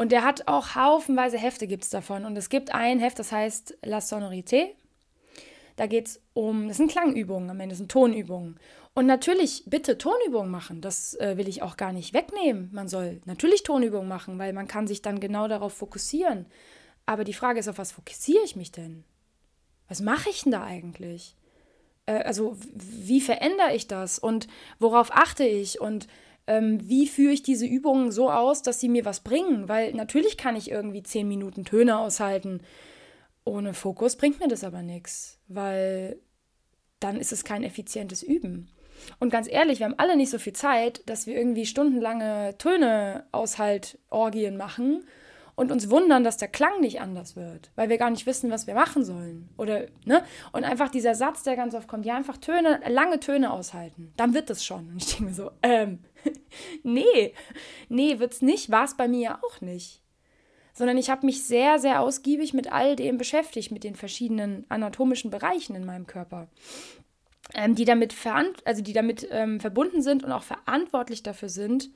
Und 0.00 0.12
der 0.12 0.22
hat 0.22 0.46
auch 0.46 0.76
haufenweise 0.76 1.38
Hefte 1.38 1.66
gibt 1.66 1.82
es 1.82 1.90
davon. 1.90 2.24
Und 2.24 2.38
es 2.38 2.48
gibt 2.48 2.72
ein 2.72 3.00
Heft, 3.00 3.18
das 3.18 3.32
heißt 3.32 3.78
La 3.84 3.98
Sonorité. 3.98 4.68
Da 5.74 5.86
geht 5.86 6.06
es 6.06 6.22
um, 6.34 6.68
das 6.68 6.76
sind 6.76 6.90
Klangübungen 6.90 7.50
am 7.50 7.58
Ende, 7.58 7.72
das 7.72 7.78
sind 7.78 7.90
Tonübungen. 7.90 8.60
Und 8.94 9.06
natürlich 9.06 9.64
bitte 9.66 9.98
Tonübungen 9.98 10.52
machen. 10.52 10.80
Das 10.80 11.14
äh, 11.14 11.36
will 11.36 11.48
ich 11.48 11.62
auch 11.62 11.76
gar 11.76 11.92
nicht 11.92 12.14
wegnehmen. 12.14 12.70
Man 12.72 12.88
soll 12.88 13.20
natürlich 13.24 13.64
Tonübungen 13.64 14.08
machen, 14.08 14.38
weil 14.38 14.52
man 14.52 14.68
kann 14.68 14.86
sich 14.86 15.02
dann 15.02 15.18
genau 15.18 15.48
darauf 15.48 15.74
fokussieren. 15.74 16.46
Aber 17.04 17.24
die 17.24 17.34
Frage 17.34 17.58
ist, 17.58 17.68
auf 17.68 17.78
was 17.78 17.90
fokussiere 17.90 18.44
ich 18.44 18.54
mich 18.54 18.70
denn? 18.70 19.02
Was 19.88 20.00
mache 20.00 20.30
ich 20.30 20.42
denn 20.44 20.52
da 20.52 20.62
eigentlich? 20.62 21.34
Äh, 22.06 22.22
also 22.22 22.56
wie 22.72 23.20
verändere 23.20 23.74
ich 23.74 23.88
das? 23.88 24.20
Und 24.20 24.46
worauf 24.78 25.10
achte 25.12 25.44
ich? 25.44 25.80
Und 25.80 26.06
ähm, 26.48 26.80
wie 26.88 27.06
führe 27.06 27.32
ich 27.32 27.42
diese 27.42 27.66
Übungen 27.66 28.10
so 28.10 28.30
aus, 28.30 28.62
dass 28.62 28.80
sie 28.80 28.88
mir 28.88 29.04
was 29.04 29.20
bringen? 29.20 29.68
Weil 29.68 29.92
natürlich 29.92 30.38
kann 30.38 30.56
ich 30.56 30.70
irgendwie 30.70 31.02
zehn 31.02 31.28
Minuten 31.28 31.64
Töne 31.64 31.98
aushalten. 31.98 32.62
Ohne 33.44 33.74
Fokus 33.74 34.16
bringt 34.16 34.40
mir 34.40 34.48
das 34.48 34.64
aber 34.64 34.82
nichts, 34.82 35.38
weil 35.46 36.18
dann 37.00 37.20
ist 37.20 37.32
es 37.32 37.44
kein 37.44 37.62
effizientes 37.62 38.22
Üben. 38.22 38.70
Und 39.20 39.30
ganz 39.30 39.46
ehrlich, 39.48 39.78
wir 39.78 39.86
haben 39.86 39.98
alle 39.98 40.16
nicht 40.16 40.30
so 40.30 40.38
viel 40.38 40.54
Zeit, 40.54 41.02
dass 41.06 41.26
wir 41.26 41.36
irgendwie 41.36 41.66
stundenlange 41.66 42.56
Töne 42.58 43.26
aushalt 43.30 43.98
Orgien 44.08 44.56
machen 44.56 45.04
und 45.58 45.72
uns 45.72 45.90
wundern, 45.90 46.22
dass 46.22 46.36
der 46.36 46.46
Klang 46.46 46.80
nicht 46.80 47.00
anders 47.00 47.34
wird, 47.34 47.72
weil 47.74 47.88
wir 47.88 47.98
gar 47.98 48.10
nicht 48.10 48.26
wissen, 48.26 48.50
was 48.50 48.68
wir 48.68 48.74
machen 48.74 49.04
sollen. 49.04 49.48
Oder, 49.56 49.86
ne? 50.04 50.22
Und 50.52 50.62
einfach 50.62 50.88
dieser 50.88 51.16
Satz, 51.16 51.42
der 51.42 51.56
ganz 51.56 51.74
oft 51.74 51.88
kommt, 51.88 52.06
ja, 52.06 52.16
einfach 52.16 52.38
Töne, 52.38 52.80
lange 52.88 53.18
Töne 53.18 53.50
aushalten, 53.52 54.12
dann 54.16 54.34
wird 54.34 54.50
es 54.50 54.64
schon. 54.64 54.88
Und 54.88 55.02
ich 55.02 55.08
denke 55.08 55.24
mir 55.24 55.34
so, 55.34 55.50
ähm, 55.64 55.98
nee, 56.82 57.34
nee, 57.88 58.18
wird's 58.18 58.42
nicht, 58.42 58.70
war 58.70 58.84
es 58.84 58.96
bei 58.96 59.08
mir 59.08 59.20
ja 59.20 59.40
auch 59.42 59.60
nicht. 59.60 60.02
Sondern 60.72 60.96
ich 60.96 61.10
habe 61.10 61.26
mich 61.26 61.44
sehr, 61.44 61.78
sehr 61.78 62.00
ausgiebig 62.00 62.54
mit 62.54 62.72
all 62.72 62.94
dem 62.94 63.18
beschäftigt, 63.18 63.72
mit 63.72 63.82
den 63.82 63.96
verschiedenen 63.96 64.64
anatomischen 64.68 65.30
Bereichen 65.30 65.74
in 65.74 65.84
meinem 65.84 66.06
Körper 66.06 66.48
ähm, 67.54 67.74
die 67.74 67.84
damit, 67.84 68.14
also 68.64 68.82
die 68.82 68.92
damit 68.92 69.26
ähm, 69.30 69.60
verbunden 69.60 70.02
sind 70.02 70.24
und 70.24 70.32
auch 70.32 70.42
verantwortlich 70.42 71.22
dafür 71.22 71.48
sind, 71.48 71.90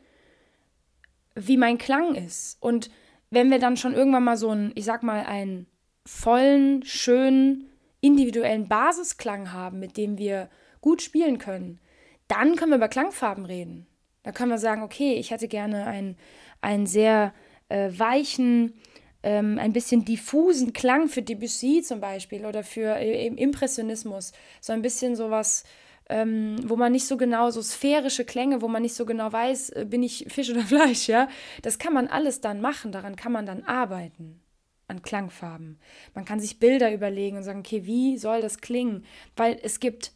wie 1.34 1.56
mein 1.56 1.78
Klang 1.78 2.14
ist. 2.14 2.56
Und 2.60 2.90
wenn 3.30 3.50
wir 3.50 3.58
dann 3.58 3.76
schon 3.76 3.94
irgendwann 3.94 4.24
mal 4.24 4.36
so 4.36 4.50
einen, 4.50 4.72
ich 4.74 4.84
sag 4.84 5.02
mal, 5.02 5.24
einen 5.24 5.66
vollen, 6.04 6.82
schönen, 6.84 7.68
individuellen 8.00 8.68
Basisklang 8.68 9.52
haben, 9.52 9.78
mit 9.78 9.96
dem 9.96 10.18
wir 10.18 10.50
gut 10.80 11.02
spielen 11.02 11.38
können, 11.38 11.80
dann 12.28 12.56
können 12.56 12.72
wir 12.72 12.76
über 12.76 12.88
Klangfarben 12.88 13.44
reden. 13.44 13.86
Da 14.22 14.32
können 14.32 14.50
wir 14.50 14.58
sagen, 14.58 14.82
okay, 14.82 15.14
ich 15.14 15.30
hätte 15.30 15.48
gerne 15.48 15.86
einen, 15.86 16.16
einen 16.60 16.86
sehr 16.86 17.34
äh, 17.68 17.90
weichen, 17.96 18.74
ähm, 19.22 19.58
ein 19.58 19.72
bisschen 19.72 20.04
diffusen 20.04 20.72
Klang 20.72 21.08
für 21.08 21.22
Debussy 21.22 21.82
zum 21.82 22.00
Beispiel 22.00 22.44
oder 22.44 22.62
für 22.64 22.96
äh, 22.96 23.26
Impressionismus. 23.26 24.32
So 24.60 24.72
ein 24.72 24.82
bisschen 24.82 25.16
sowas, 25.16 25.64
ähm, 26.08 26.56
wo 26.64 26.76
man 26.76 26.92
nicht 26.92 27.06
so 27.06 27.16
genau, 27.16 27.50
so 27.50 27.62
sphärische 27.62 28.24
Klänge, 28.24 28.60
wo 28.62 28.68
man 28.68 28.82
nicht 28.82 28.94
so 28.94 29.06
genau 29.06 29.32
weiß, 29.32 29.70
äh, 29.70 29.86
bin 29.88 30.02
ich 30.02 30.26
Fisch 30.28 30.50
oder 30.50 30.62
Fleisch, 30.66 31.08
ja. 31.08 31.28
Das 31.62 31.78
kann 31.78 31.94
man 31.94 32.08
alles 32.08 32.40
dann 32.40 32.60
machen, 32.60 32.92
daran 32.92 33.16
kann 33.16 33.32
man 33.32 33.46
dann 33.46 33.62
arbeiten 33.64 34.40
an 34.88 35.02
Klangfarben. 35.02 35.78
Man 36.14 36.24
kann 36.24 36.40
sich 36.40 36.58
Bilder 36.58 36.92
überlegen 36.92 37.36
und 37.36 37.44
sagen, 37.44 37.60
okay, 37.60 37.86
wie 37.86 38.18
soll 38.18 38.42
das 38.42 38.60
klingen? 38.60 39.04
Weil 39.36 39.58
es 39.62 39.80
gibt 39.80 40.12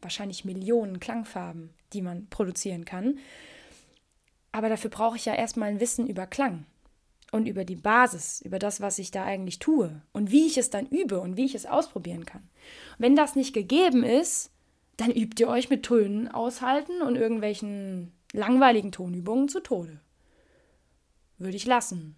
wahrscheinlich 0.00 0.44
Millionen 0.44 1.00
Klangfarben, 1.00 1.74
die 1.92 2.02
man 2.02 2.28
produzieren 2.28 2.84
kann. 2.84 3.18
Aber 4.52 4.68
dafür 4.68 4.90
brauche 4.90 5.16
ich 5.16 5.24
ja 5.24 5.34
erstmal 5.34 5.68
ein 5.68 5.80
Wissen 5.80 6.06
über 6.06 6.26
Klang 6.26 6.64
und 7.32 7.46
über 7.46 7.64
die 7.64 7.76
Basis, 7.76 8.40
über 8.40 8.58
das, 8.58 8.80
was 8.80 8.98
ich 8.98 9.10
da 9.10 9.24
eigentlich 9.24 9.58
tue 9.58 10.00
und 10.12 10.30
wie 10.30 10.46
ich 10.46 10.58
es 10.58 10.70
dann 10.70 10.86
übe 10.86 11.20
und 11.20 11.36
wie 11.36 11.44
ich 11.44 11.54
es 11.54 11.66
ausprobieren 11.66 12.24
kann. 12.24 12.48
Wenn 12.96 13.16
das 13.16 13.36
nicht 13.36 13.52
gegeben 13.52 14.02
ist, 14.02 14.50
dann 14.96 15.10
übt 15.10 15.42
ihr 15.42 15.48
euch 15.48 15.70
mit 15.70 15.84
Tönen 15.84 16.28
aushalten 16.28 17.02
und 17.02 17.16
irgendwelchen 17.16 18.12
langweiligen 18.32 18.92
Tonübungen 18.92 19.48
zu 19.48 19.60
Tode. 19.60 20.00
Würde 21.38 21.56
ich 21.56 21.66
lassen. 21.66 22.16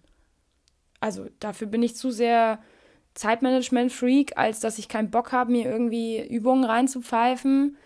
Also 0.99 1.27
dafür 1.39 1.67
bin 1.67 1.83
ich 1.83 1.95
zu 1.95 2.11
sehr 2.11 2.61
Zeitmanagement-Freak, 3.13 4.37
als 4.37 4.61
dass 4.61 4.79
ich 4.79 4.87
keinen 4.87 5.11
Bock 5.11 5.31
habe, 5.31 5.51
mir 5.51 5.65
irgendwie 5.65 6.25
Übungen 6.25 6.63
reinzupfeifen, 6.63 7.77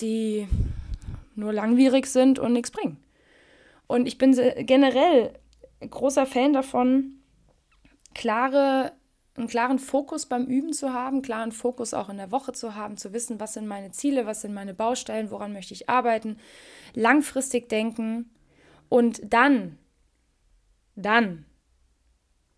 die 0.00 0.48
nur 1.34 1.52
langwierig 1.52 2.06
sind 2.06 2.38
und 2.38 2.52
nichts 2.52 2.70
bringen. 2.70 3.02
Und 3.86 4.06
ich 4.06 4.18
bin 4.18 4.32
generell 4.66 5.38
großer 5.80 6.26
Fan 6.26 6.52
davon, 6.52 7.20
klare, 8.14 8.92
einen 9.36 9.46
klaren 9.46 9.78
Fokus 9.78 10.26
beim 10.26 10.46
Üben 10.46 10.72
zu 10.72 10.92
haben, 10.92 11.22
klaren 11.22 11.52
Fokus 11.52 11.94
auch 11.94 12.08
in 12.08 12.16
der 12.16 12.32
Woche 12.32 12.52
zu 12.52 12.74
haben, 12.74 12.96
zu 12.96 13.12
wissen, 13.12 13.38
was 13.38 13.52
sind 13.52 13.66
meine 13.66 13.90
Ziele, 13.90 14.26
was 14.26 14.40
sind 14.40 14.54
meine 14.54 14.74
Baustellen, 14.74 15.30
woran 15.30 15.52
möchte 15.52 15.74
ich 15.74 15.88
arbeiten, 15.88 16.38
langfristig 16.94 17.68
denken 17.68 18.30
und 18.88 19.20
dann, 19.32 19.78
dann 20.94 21.44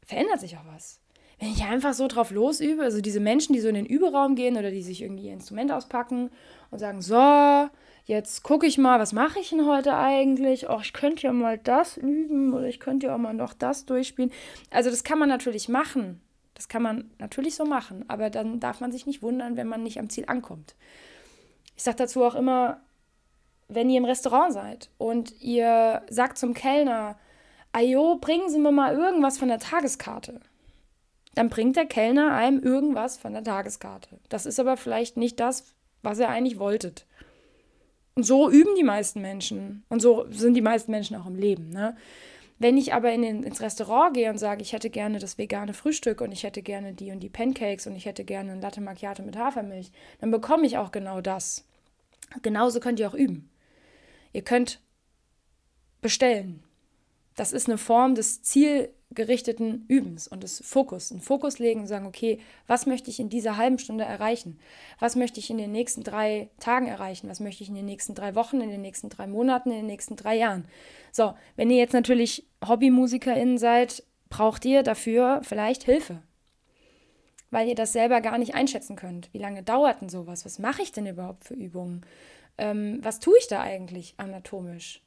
verändert 0.06 0.40
sich 0.40 0.56
auch 0.56 0.66
was. 0.72 1.00
Wenn 1.38 1.52
ich 1.52 1.62
einfach 1.62 1.94
so 1.94 2.08
drauf 2.08 2.30
losübe, 2.30 2.82
also 2.82 3.00
diese 3.00 3.20
Menschen, 3.20 3.52
die 3.52 3.60
so 3.60 3.68
in 3.68 3.74
den 3.74 3.86
Überraum 3.86 4.34
gehen 4.34 4.56
oder 4.56 4.70
die 4.70 4.82
sich 4.82 5.02
irgendwie 5.02 5.26
ihr 5.26 5.32
Instrument 5.32 5.70
auspacken 5.70 6.30
und 6.70 6.78
sagen, 6.78 7.00
so, 7.00 7.68
jetzt 8.06 8.42
gucke 8.42 8.66
ich 8.66 8.76
mal, 8.76 8.98
was 8.98 9.12
mache 9.12 9.38
ich 9.38 9.50
denn 9.50 9.64
heute 9.66 9.94
eigentlich? 9.94 10.68
Oh, 10.68 10.80
ich 10.82 10.92
könnte 10.92 11.26
ja 11.26 11.32
mal 11.32 11.58
das 11.58 11.96
üben 11.96 12.52
oder 12.54 12.66
ich 12.66 12.80
könnte 12.80 13.06
ja 13.06 13.14
auch 13.14 13.18
mal 13.18 13.34
noch 13.34 13.54
das 13.54 13.86
durchspielen. 13.86 14.32
Also 14.70 14.90
das 14.90 15.04
kann 15.04 15.18
man 15.18 15.28
natürlich 15.28 15.68
machen. 15.68 16.20
Das 16.54 16.68
kann 16.68 16.82
man 16.82 17.10
natürlich 17.18 17.54
so 17.54 17.64
machen, 17.64 18.04
aber 18.08 18.30
dann 18.30 18.58
darf 18.58 18.80
man 18.80 18.90
sich 18.90 19.06
nicht 19.06 19.22
wundern, 19.22 19.56
wenn 19.56 19.68
man 19.68 19.84
nicht 19.84 20.00
am 20.00 20.10
Ziel 20.10 20.24
ankommt. 20.26 20.74
Ich 21.76 21.84
sage 21.84 21.98
dazu 21.98 22.24
auch 22.24 22.34
immer, 22.34 22.80
wenn 23.68 23.88
ihr 23.88 23.98
im 23.98 24.04
Restaurant 24.04 24.52
seid 24.52 24.90
und 24.98 25.40
ihr 25.40 26.02
sagt 26.10 26.36
zum 26.36 26.54
Kellner, 26.54 27.16
Ajo, 27.70 28.16
bringen 28.16 28.48
Sie 28.48 28.58
mir 28.58 28.72
mal 28.72 28.94
irgendwas 28.94 29.38
von 29.38 29.46
der 29.46 29.60
Tageskarte. 29.60 30.40
Dann 31.34 31.48
bringt 31.50 31.76
der 31.76 31.86
Kellner 31.86 32.32
einem 32.32 32.60
irgendwas 32.62 33.16
von 33.16 33.32
der 33.32 33.44
Tageskarte. 33.44 34.18
Das 34.28 34.46
ist 34.46 34.58
aber 34.58 34.76
vielleicht 34.76 35.16
nicht 35.16 35.38
das, 35.40 35.74
was 36.02 36.18
ihr 36.18 36.28
eigentlich 36.28 36.58
wolltet. 36.58 37.06
Und 38.14 38.24
so 38.24 38.50
üben 38.50 38.74
die 38.76 38.84
meisten 38.84 39.20
Menschen. 39.20 39.84
Und 39.88 40.00
so 40.00 40.26
sind 40.30 40.54
die 40.54 40.60
meisten 40.60 40.90
Menschen 40.90 41.16
auch 41.16 41.26
im 41.26 41.36
Leben. 41.36 41.70
Ne? 41.70 41.96
Wenn 42.58 42.76
ich 42.76 42.92
aber 42.92 43.12
in 43.12 43.22
den, 43.22 43.42
ins 43.44 43.60
Restaurant 43.60 44.14
gehe 44.14 44.30
und 44.30 44.38
sage, 44.38 44.62
ich 44.62 44.72
hätte 44.72 44.90
gerne 44.90 45.20
das 45.20 45.38
vegane 45.38 45.74
Frühstück 45.74 46.20
und 46.20 46.32
ich 46.32 46.42
hätte 46.42 46.62
gerne 46.62 46.92
die 46.92 47.12
und 47.12 47.20
die 47.20 47.28
Pancakes 47.28 47.86
und 47.86 47.94
ich 47.94 48.06
hätte 48.06 48.24
gerne 48.24 48.52
ein 48.52 48.60
Latte 48.60 48.80
Macchiato 48.80 49.22
mit 49.22 49.36
Hafermilch, 49.36 49.92
dann 50.20 50.32
bekomme 50.32 50.66
ich 50.66 50.76
auch 50.78 50.90
genau 50.90 51.20
das. 51.20 51.64
Genauso 52.42 52.80
könnt 52.80 52.98
ihr 52.98 53.08
auch 53.08 53.14
üben. 53.14 53.48
Ihr 54.32 54.42
könnt 54.42 54.80
bestellen. 56.00 56.62
Das 57.36 57.52
ist 57.52 57.68
eine 57.68 57.78
Form 57.78 58.16
des 58.16 58.42
Ziel, 58.42 58.92
gerichteten 59.10 59.86
Übens 59.88 60.28
und 60.28 60.42
des 60.42 60.62
Fokus. 60.64 61.10
Einen 61.10 61.20
Fokus 61.20 61.58
legen 61.58 61.80
und 61.80 61.86
sagen, 61.86 62.06
okay, 62.06 62.40
was 62.66 62.86
möchte 62.86 63.10
ich 63.10 63.20
in 63.20 63.30
dieser 63.30 63.56
halben 63.56 63.78
Stunde 63.78 64.04
erreichen? 64.04 64.58
Was 64.98 65.16
möchte 65.16 65.40
ich 65.40 65.48
in 65.48 65.56
den 65.56 65.72
nächsten 65.72 66.02
drei 66.02 66.50
Tagen 66.60 66.86
erreichen? 66.86 67.28
Was 67.28 67.40
möchte 67.40 67.62
ich 67.62 67.70
in 67.70 67.74
den 67.74 67.86
nächsten 67.86 68.14
drei 68.14 68.34
Wochen, 68.34 68.60
in 68.60 68.68
den 68.68 68.82
nächsten 68.82 69.08
drei 69.08 69.26
Monaten, 69.26 69.70
in 69.70 69.78
den 69.78 69.86
nächsten 69.86 70.16
drei 70.16 70.36
Jahren? 70.36 70.66
So, 71.10 71.34
wenn 71.56 71.70
ihr 71.70 71.78
jetzt 71.78 71.94
natürlich 71.94 72.46
HobbymusikerInnen 72.66 73.56
seid, 73.56 74.04
braucht 74.28 74.64
ihr 74.66 74.82
dafür 74.82 75.40
vielleicht 75.42 75.84
Hilfe. 75.84 76.22
Weil 77.50 77.68
ihr 77.68 77.74
das 77.74 77.94
selber 77.94 78.20
gar 78.20 78.36
nicht 78.36 78.54
einschätzen 78.54 78.94
könnt. 78.94 79.32
Wie 79.32 79.38
lange 79.38 79.62
dauert 79.62 80.02
denn 80.02 80.10
sowas? 80.10 80.44
Was 80.44 80.58
mache 80.58 80.82
ich 80.82 80.92
denn 80.92 81.06
überhaupt 81.06 81.44
für 81.44 81.54
Übungen? 81.54 82.04
Ähm, 82.58 82.98
was 83.02 83.20
tue 83.20 83.38
ich 83.38 83.46
da 83.48 83.62
eigentlich 83.62 84.14
anatomisch? 84.18 85.02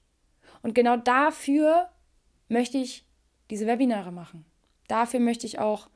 Und 0.63 0.73
genau 0.73 0.97
dafür 0.97 1.89
möchte 2.49 2.79
ich 2.79 3.05
diese 3.51 3.67
Webinare 3.67 4.11
machen. 4.11 4.45
Dafür 4.87 5.19
möchte 5.19 5.45
ich 5.45 5.59
auch 5.59 5.89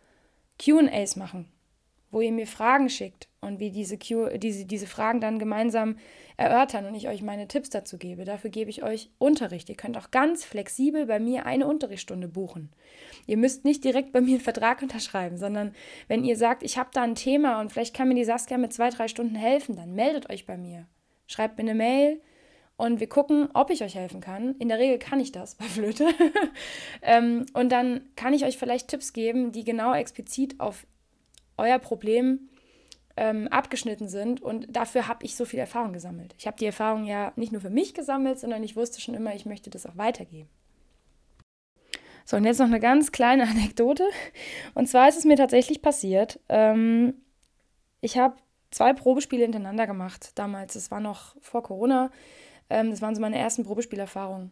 QAs 0.60 1.16
machen, 1.16 1.48
wo 2.12 2.22
ihr 2.22 2.32
mir 2.32 2.48
Fragen 2.48 2.90
schickt 2.90 3.30
und 3.42 3.60
wir 3.60 3.72
diese, 3.72 3.98
Q 3.98 4.38
diese, 4.38 4.66
diese 4.66 4.88
Fragen 4.88 5.22
dann 5.22 5.40
gemeinsam 5.40 5.98
erörtern 6.38 6.86
und 6.86 6.96
ich 6.96 7.08
euch 7.08 7.22
meine 7.22 7.48
Tipps 7.48 7.70
dazu 7.70 7.98
gebe. 7.98 8.26
Dafür 8.26 8.50
gebe 8.50 8.70
ich 8.70 8.84
euch 8.84 9.10
Unterricht. 9.18 9.70
Ihr 9.70 9.76
könnt 9.76 9.98
auch 9.98 10.12
ganz 10.12 10.44
flexibel 10.44 11.06
bei 11.06 11.20
mir 11.20 11.46
eine 11.46 11.66
Unterrichtsstunde 11.66 12.28
buchen. 12.28 12.72
Ihr 13.26 13.38
müsst 13.38 13.64
nicht 13.64 13.84
direkt 13.84 14.12
bei 14.12 14.20
mir 14.20 14.36
einen 14.36 14.42
Vertrag 14.42 14.82
unterschreiben, 14.84 15.38
sondern 15.38 15.74
wenn 16.08 16.26
ihr 16.26 16.36
sagt, 16.36 16.62
ich 16.62 16.78
habe 16.78 16.90
da 16.94 17.04
ein 17.04 17.16
Thema 17.16 17.62
und 17.62 17.72
vielleicht 17.72 17.96
kann 17.96 18.10
mir 18.10 18.16
die 18.16 18.26
Saskia 18.26 18.58
mit 18.58 18.74
zwei, 18.74 18.90
drei 18.90 19.08
Stunden 19.08 19.36
helfen, 19.36 19.78
dann 19.78 19.96
meldet 19.96 20.30
euch 20.30 20.46
bei 20.46 20.58
mir. 20.58 20.88
Schreibt 21.28 21.58
mir 21.58 21.64
eine 21.64 21.76
Mail, 21.76 22.22
und 22.78 23.00
wir 23.00 23.08
gucken, 23.08 23.50
ob 23.54 23.70
ich 23.70 23.84
euch 23.84 23.96
helfen 23.96 24.20
kann. 24.20 24.56
In 24.56 24.68
der 24.68 24.80
Regel 24.80 25.00
kann 25.00 25.20
ich 25.20 25.32
das 25.32 25.56
bei 25.56 25.66
Flöte. 25.66 26.08
ähm, 27.02 27.46
und 27.54 27.72
dann 27.72 28.02
kann 28.16 28.34
ich 28.34 28.44
euch 28.46 28.58
vielleicht 28.58 28.90
Tipps 28.90 29.14
geben, 29.14 29.52
die 29.52 29.64
genau 29.64 29.94
explizit 29.94 30.60
auf 30.60 30.86
euer 31.58 31.80
Problem 31.80 32.50
ähm, 33.16 33.48
abgeschnitten 33.48 34.10
sind. 34.10 34.42
Und 34.42 34.68
dafür 34.76 35.08
habe 35.08 35.24
ich 35.24 35.36
so 35.36 35.46
viel 35.46 35.60
Erfahrung 35.60 35.94
gesammelt. 35.94 36.36
Ich 36.38 36.48
habe 36.48 36.58
die 36.58 36.66
Erfahrung 36.66 37.06
ja 37.06 37.32
nicht 37.38 37.54
nur 37.54 37.62
für 37.62 37.70
mich 37.70 37.94
gesammelt, 37.94 38.40
sondern 38.40 38.64
ich 38.64 38.76
wusste 38.76 39.00
schon 39.00 39.16
immer, 39.16 39.34
ich 39.34 39.46
möchte 39.46 39.70
das 39.70 39.86
auch 39.86 39.96
weitergeben. 39.96 40.50
So, 42.26 42.38
und 42.38 42.44
jetzt 42.44 42.60
noch 42.60 42.66
eine 42.66 42.80
ganz 42.80 43.12
kleine 43.12 43.44
Anekdote. 43.48 44.04
Und 44.74 44.88
zwar 44.88 45.08
ist 45.08 45.18
es 45.18 45.26
mir 45.26 45.38
tatsächlich 45.38 45.82
passiert. 45.82 46.40
Ähm, 46.50 47.14
ich 48.02 48.18
habe 48.18 48.36
zwei 48.72 48.92
Probespiele 48.92 49.44
hintereinander 49.44 49.88
gemacht 49.88 50.32
damals. 50.36 50.76
Es 50.76 50.92
war 50.92 51.00
noch 51.00 51.36
vor 51.40 51.64
Corona. 51.64 52.12
Ähm, 52.70 52.92
das 52.92 53.02
waren 53.02 53.16
so 53.16 53.22
meine 53.22 53.38
ersten 53.38 53.64
Probespielerfahrungen. 53.64 54.52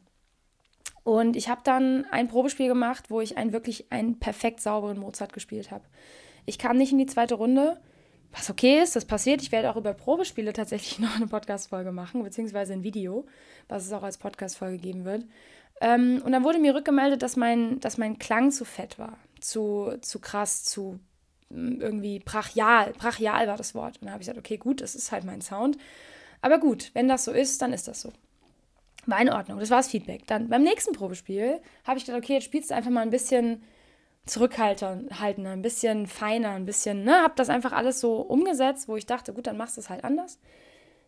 Und 1.04 1.36
ich 1.36 1.50
habe 1.50 1.62
dann 1.64 2.06
ein 2.12 2.28
Probespiel 2.28 2.68
gemacht, 2.68 3.10
wo 3.10 3.20
ich 3.20 3.38
einen 3.38 3.52
wirklich 3.52 3.92
einen 3.92 4.20
perfekt 4.20 4.62
sauberen 4.62 5.00
Mozart 5.00 5.34
gespielt 5.34 5.70
habe. 5.72 5.84
Ich 6.46 6.58
kam 6.58 6.78
nicht 6.78 6.92
in 6.92 6.98
die 6.98 7.06
zweite 7.06 7.36
Runde, 7.36 7.80
was 8.32 8.50
okay 8.50 8.82
ist, 8.82 8.96
das 8.96 9.06
passiert. 9.06 9.42
Ich 9.42 9.52
werde 9.52 9.70
auch 9.70 9.76
über 9.76 9.94
Probespiele 9.94 10.54
tatsächlich 10.54 11.00
noch 11.00 11.16
eine 11.16 11.28
Podcast-Folge 11.28 11.92
machen, 11.92 12.24
beziehungsweise 12.24 12.74
ein 12.74 12.84
Video, 12.84 13.26
was 13.68 13.86
es 13.86 13.92
auch 13.94 14.04
als 14.04 14.18
Podcast-Folge 14.18 14.78
geben 14.78 15.06
wird. 15.06 15.26
Ähm, 15.82 16.22
und 16.24 16.32
dann 16.32 16.44
wurde 16.44 16.60
mir 16.60 16.74
rückgemeldet, 16.74 17.22
dass 17.22 17.36
mein, 17.36 17.80
dass 17.80 17.98
mein 17.98 18.18
Klang 18.18 18.52
zu 18.52 18.66
fett 18.66 18.98
war, 18.98 19.18
zu, 19.40 19.98
zu 20.02 20.20
krass, 20.20 20.64
zu 20.64 21.00
irgendwie 21.50 22.20
brachial, 22.20 22.94
brachial 22.94 23.48
war 23.48 23.58
das 23.58 23.76
Wort. 23.76 23.98
Und 24.00 24.08
da 24.08 24.14
habe 24.14 24.22
ich 24.22 24.28
gesagt, 24.28 24.40
okay, 24.40 24.58
gut, 24.58 24.82
das 24.82 24.96
ist 24.96 25.12
halt 25.12 25.24
mein 25.24 25.42
Sound. 25.42 25.78
Aber 26.44 26.60
gut, 26.60 26.92
wenn 26.94 27.08
das 27.08 27.24
so 27.24 27.32
ist, 27.32 27.62
dann 27.62 27.72
ist 27.72 27.88
das 27.88 28.02
so. 28.02 28.12
War 29.06 29.22
in 29.22 29.30
Ordnung, 29.30 29.60
das 29.60 29.70
war 29.70 29.78
das 29.78 29.88
Feedback. 29.88 30.28
Dann 30.28 30.50
beim 30.50 30.62
nächsten 30.62 30.94
Probespiel 30.94 31.62
habe 31.86 31.98
ich 31.98 32.06
gedacht, 32.06 32.22
okay, 32.22 32.34
jetzt 32.34 32.44
spielst 32.44 32.70
du 32.70 32.76
einfach 32.76 32.92
mal 32.92 33.00
ein 33.00 33.10
bisschen 33.10 33.64
zurückhaltender, 34.26 35.50
ein 35.52 35.62
bisschen 35.62 36.06
feiner, 36.06 36.52
ein 36.52 36.66
bisschen, 36.66 37.06
ne, 37.06 37.22
habe 37.22 37.34
das 37.38 37.50
einfach 37.50 37.72
alles 37.72 38.02
so 38.02 38.18
umgesetzt, 38.18 38.90
wo 38.90 38.98
ich 38.98 39.06
dachte, 39.06 39.34
gut, 39.34 39.48
dann 39.48 39.56
machst 39.56 39.78
du 39.78 39.82
es 39.82 39.90
halt 39.90 40.04
anders. 40.04 40.38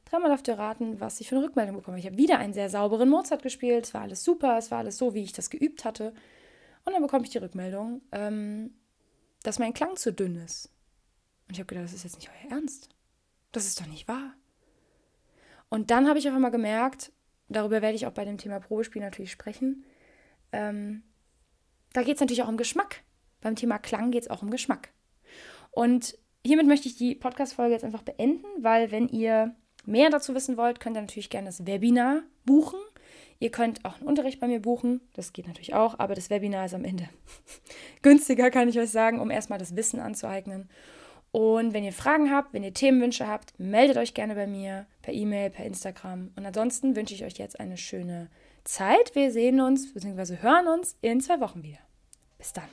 Dreimal 0.05 0.31
auf 0.31 0.47
ihr 0.47 0.57
raten, 0.57 1.01
was 1.01 1.19
ich 1.19 1.27
für 1.27 1.35
eine 1.35 1.45
Rückmeldung 1.45 1.75
bekomme. 1.75 1.99
Ich 1.99 2.05
habe 2.05 2.17
wieder 2.17 2.37
einen 2.39 2.53
sehr 2.53 2.69
sauberen 2.69 3.09
Mozart 3.09 3.43
gespielt, 3.43 3.87
es 3.87 3.93
war 3.93 4.03
alles 4.03 4.23
super, 4.23 4.57
es 4.57 4.71
war 4.71 4.79
alles 4.79 4.97
so, 4.97 5.13
wie 5.13 5.23
ich 5.23 5.33
das 5.33 5.49
geübt 5.49 5.83
hatte. 5.83 6.13
Und 6.85 6.93
dann 6.93 7.01
bekomme 7.01 7.25
ich 7.25 7.29
die 7.31 7.39
Rückmeldung, 7.39 8.01
ähm, 8.13 8.73
dass 9.43 9.59
mein 9.59 9.73
Klang 9.73 9.97
zu 9.97 10.13
dünn 10.13 10.37
ist. 10.37 10.69
Und 11.47 11.55
ich 11.55 11.59
habe 11.59 11.67
gedacht, 11.67 11.85
das 11.85 11.93
ist 11.93 12.03
jetzt 12.05 12.15
nicht 12.15 12.29
euer 12.29 12.51
Ernst. 12.51 12.87
Das 13.51 13.65
ist 13.65 13.81
doch 13.81 13.87
nicht 13.87 14.07
wahr. 14.07 14.33
Und 15.75 15.91
dann 15.91 16.07
habe 16.07 16.17
ich 16.17 16.29
auf 16.29 16.33
einmal 16.33 16.51
gemerkt, 16.51 17.11
darüber 17.49 17.81
werde 17.81 17.97
ich 17.97 18.07
auch 18.07 18.13
bei 18.13 18.23
dem 18.23 18.37
Thema 18.37 18.61
Probespiel 18.61 19.01
natürlich 19.01 19.33
sprechen, 19.33 19.83
ähm, 20.53 21.03
da 21.91 22.01
geht 22.01 22.15
es 22.15 22.21
natürlich 22.21 22.43
auch 22.43 22.47
um 22.47 22.55
Geschmack. 22.55 23.01
Beim 23.41 23.57
Thema 23.57 23.77
Klang 23.77 24.09
geht 24.09 24.23
es 24.23 24.29
auch 24.29 24.41
um 24.41 24.51
Geschmack. 24.51 24.93
Und 25.71 26.17
hiermit 26.45 26.65
möchte 26.65 26.87
ich 26.87 26.95
die 26.95 27.13
Podcast-Folge 27.13 27.73
jetzt 27.73 27.83
einfach 27.83 28.03
beenden, 28.03 28.45
weil 28.59 28.91
wenn 28.91 29.09
ihr 29.09 29.53
mehr 29.85 30.09
dazu 30.09 30.33
wissen 30.33 30.55
wollt, 30.55 30.79
könnt 30.79 30.95
ihr 30.95 31.01
natürlich 31.01 31.29
gerne 31.29 31.47
das 31.47 31.65
Webinar 31.65 32.21
buchen. 32.45 32.79
Ihr 33.39 33.51
könnt 33.51 33.83
auch 33.83 33.97
einen 33.97 34.07
Unterricht 34.07 34.39
bei 34.39 34.47
mir 34.47 34.61
buchen, 34.61 35.01
das 35.11 35.33
geht 35.33 35.45
natürlich 35.45 35.73
auch, 35.73 35.99
aber 35.99 36.15
das 36.15 36.29
Webinar 36.29 36.67
ist 36.67 36.73
am 36.73 36.85
Ende 36.85 37.09
günstiger, 38.01 38.49
kann 38.49 38.69
ich 38.69 38.79
euch 38.79 38.91
sagen, 38.91 39.19
um 39.19 39.29
erstmal 39.29 39.59
das 39.59 39.75
Wissen 39.75 39.99
anzueignen. 39.99 40.69
Und 41.35 41.73
wenn 41.73 41.83
ihr 41.83 41.91
Fragen 41.91 42.31
habt, 42.31 42.53
wenn 42.53 42.63
ihr 42.63 42.73
Themenwünsche 42.73 43.27
habt, 43.27 43.59
meldet 43.59 43.97
euch 43.97 44.13
gerne 44.13 44.35
bei 44.35 44.47
mir 44.47 44.85
per 45.01 45.13
E-Mail, 45.13 45.49
per 45.49 45.65
Instagram. 45.65 46.31
Und 46.33 46.45
ansonsten 46.45 46.95
wünsche 46.95 47.13
ich 47.13 47.25
euch 47.25 47.33
jetzt 47.33 47.59
eine 47.59 47.75
schöne 47.75 48.29
Zeit. 48.63 49.13
Wir 49.15 49.33
sehen 49.33 49.59
uns 49.59 49.93
bzw. 49.93 50.37
hören 50.37 50.67
uns 50.69 50.95
in 51.01 51.19
zwei 51.19 51.41
Wochen 51.41 51.61
wieder. 51.61 51.79
Bis 52.37 52.53
dann. 52.53 52.69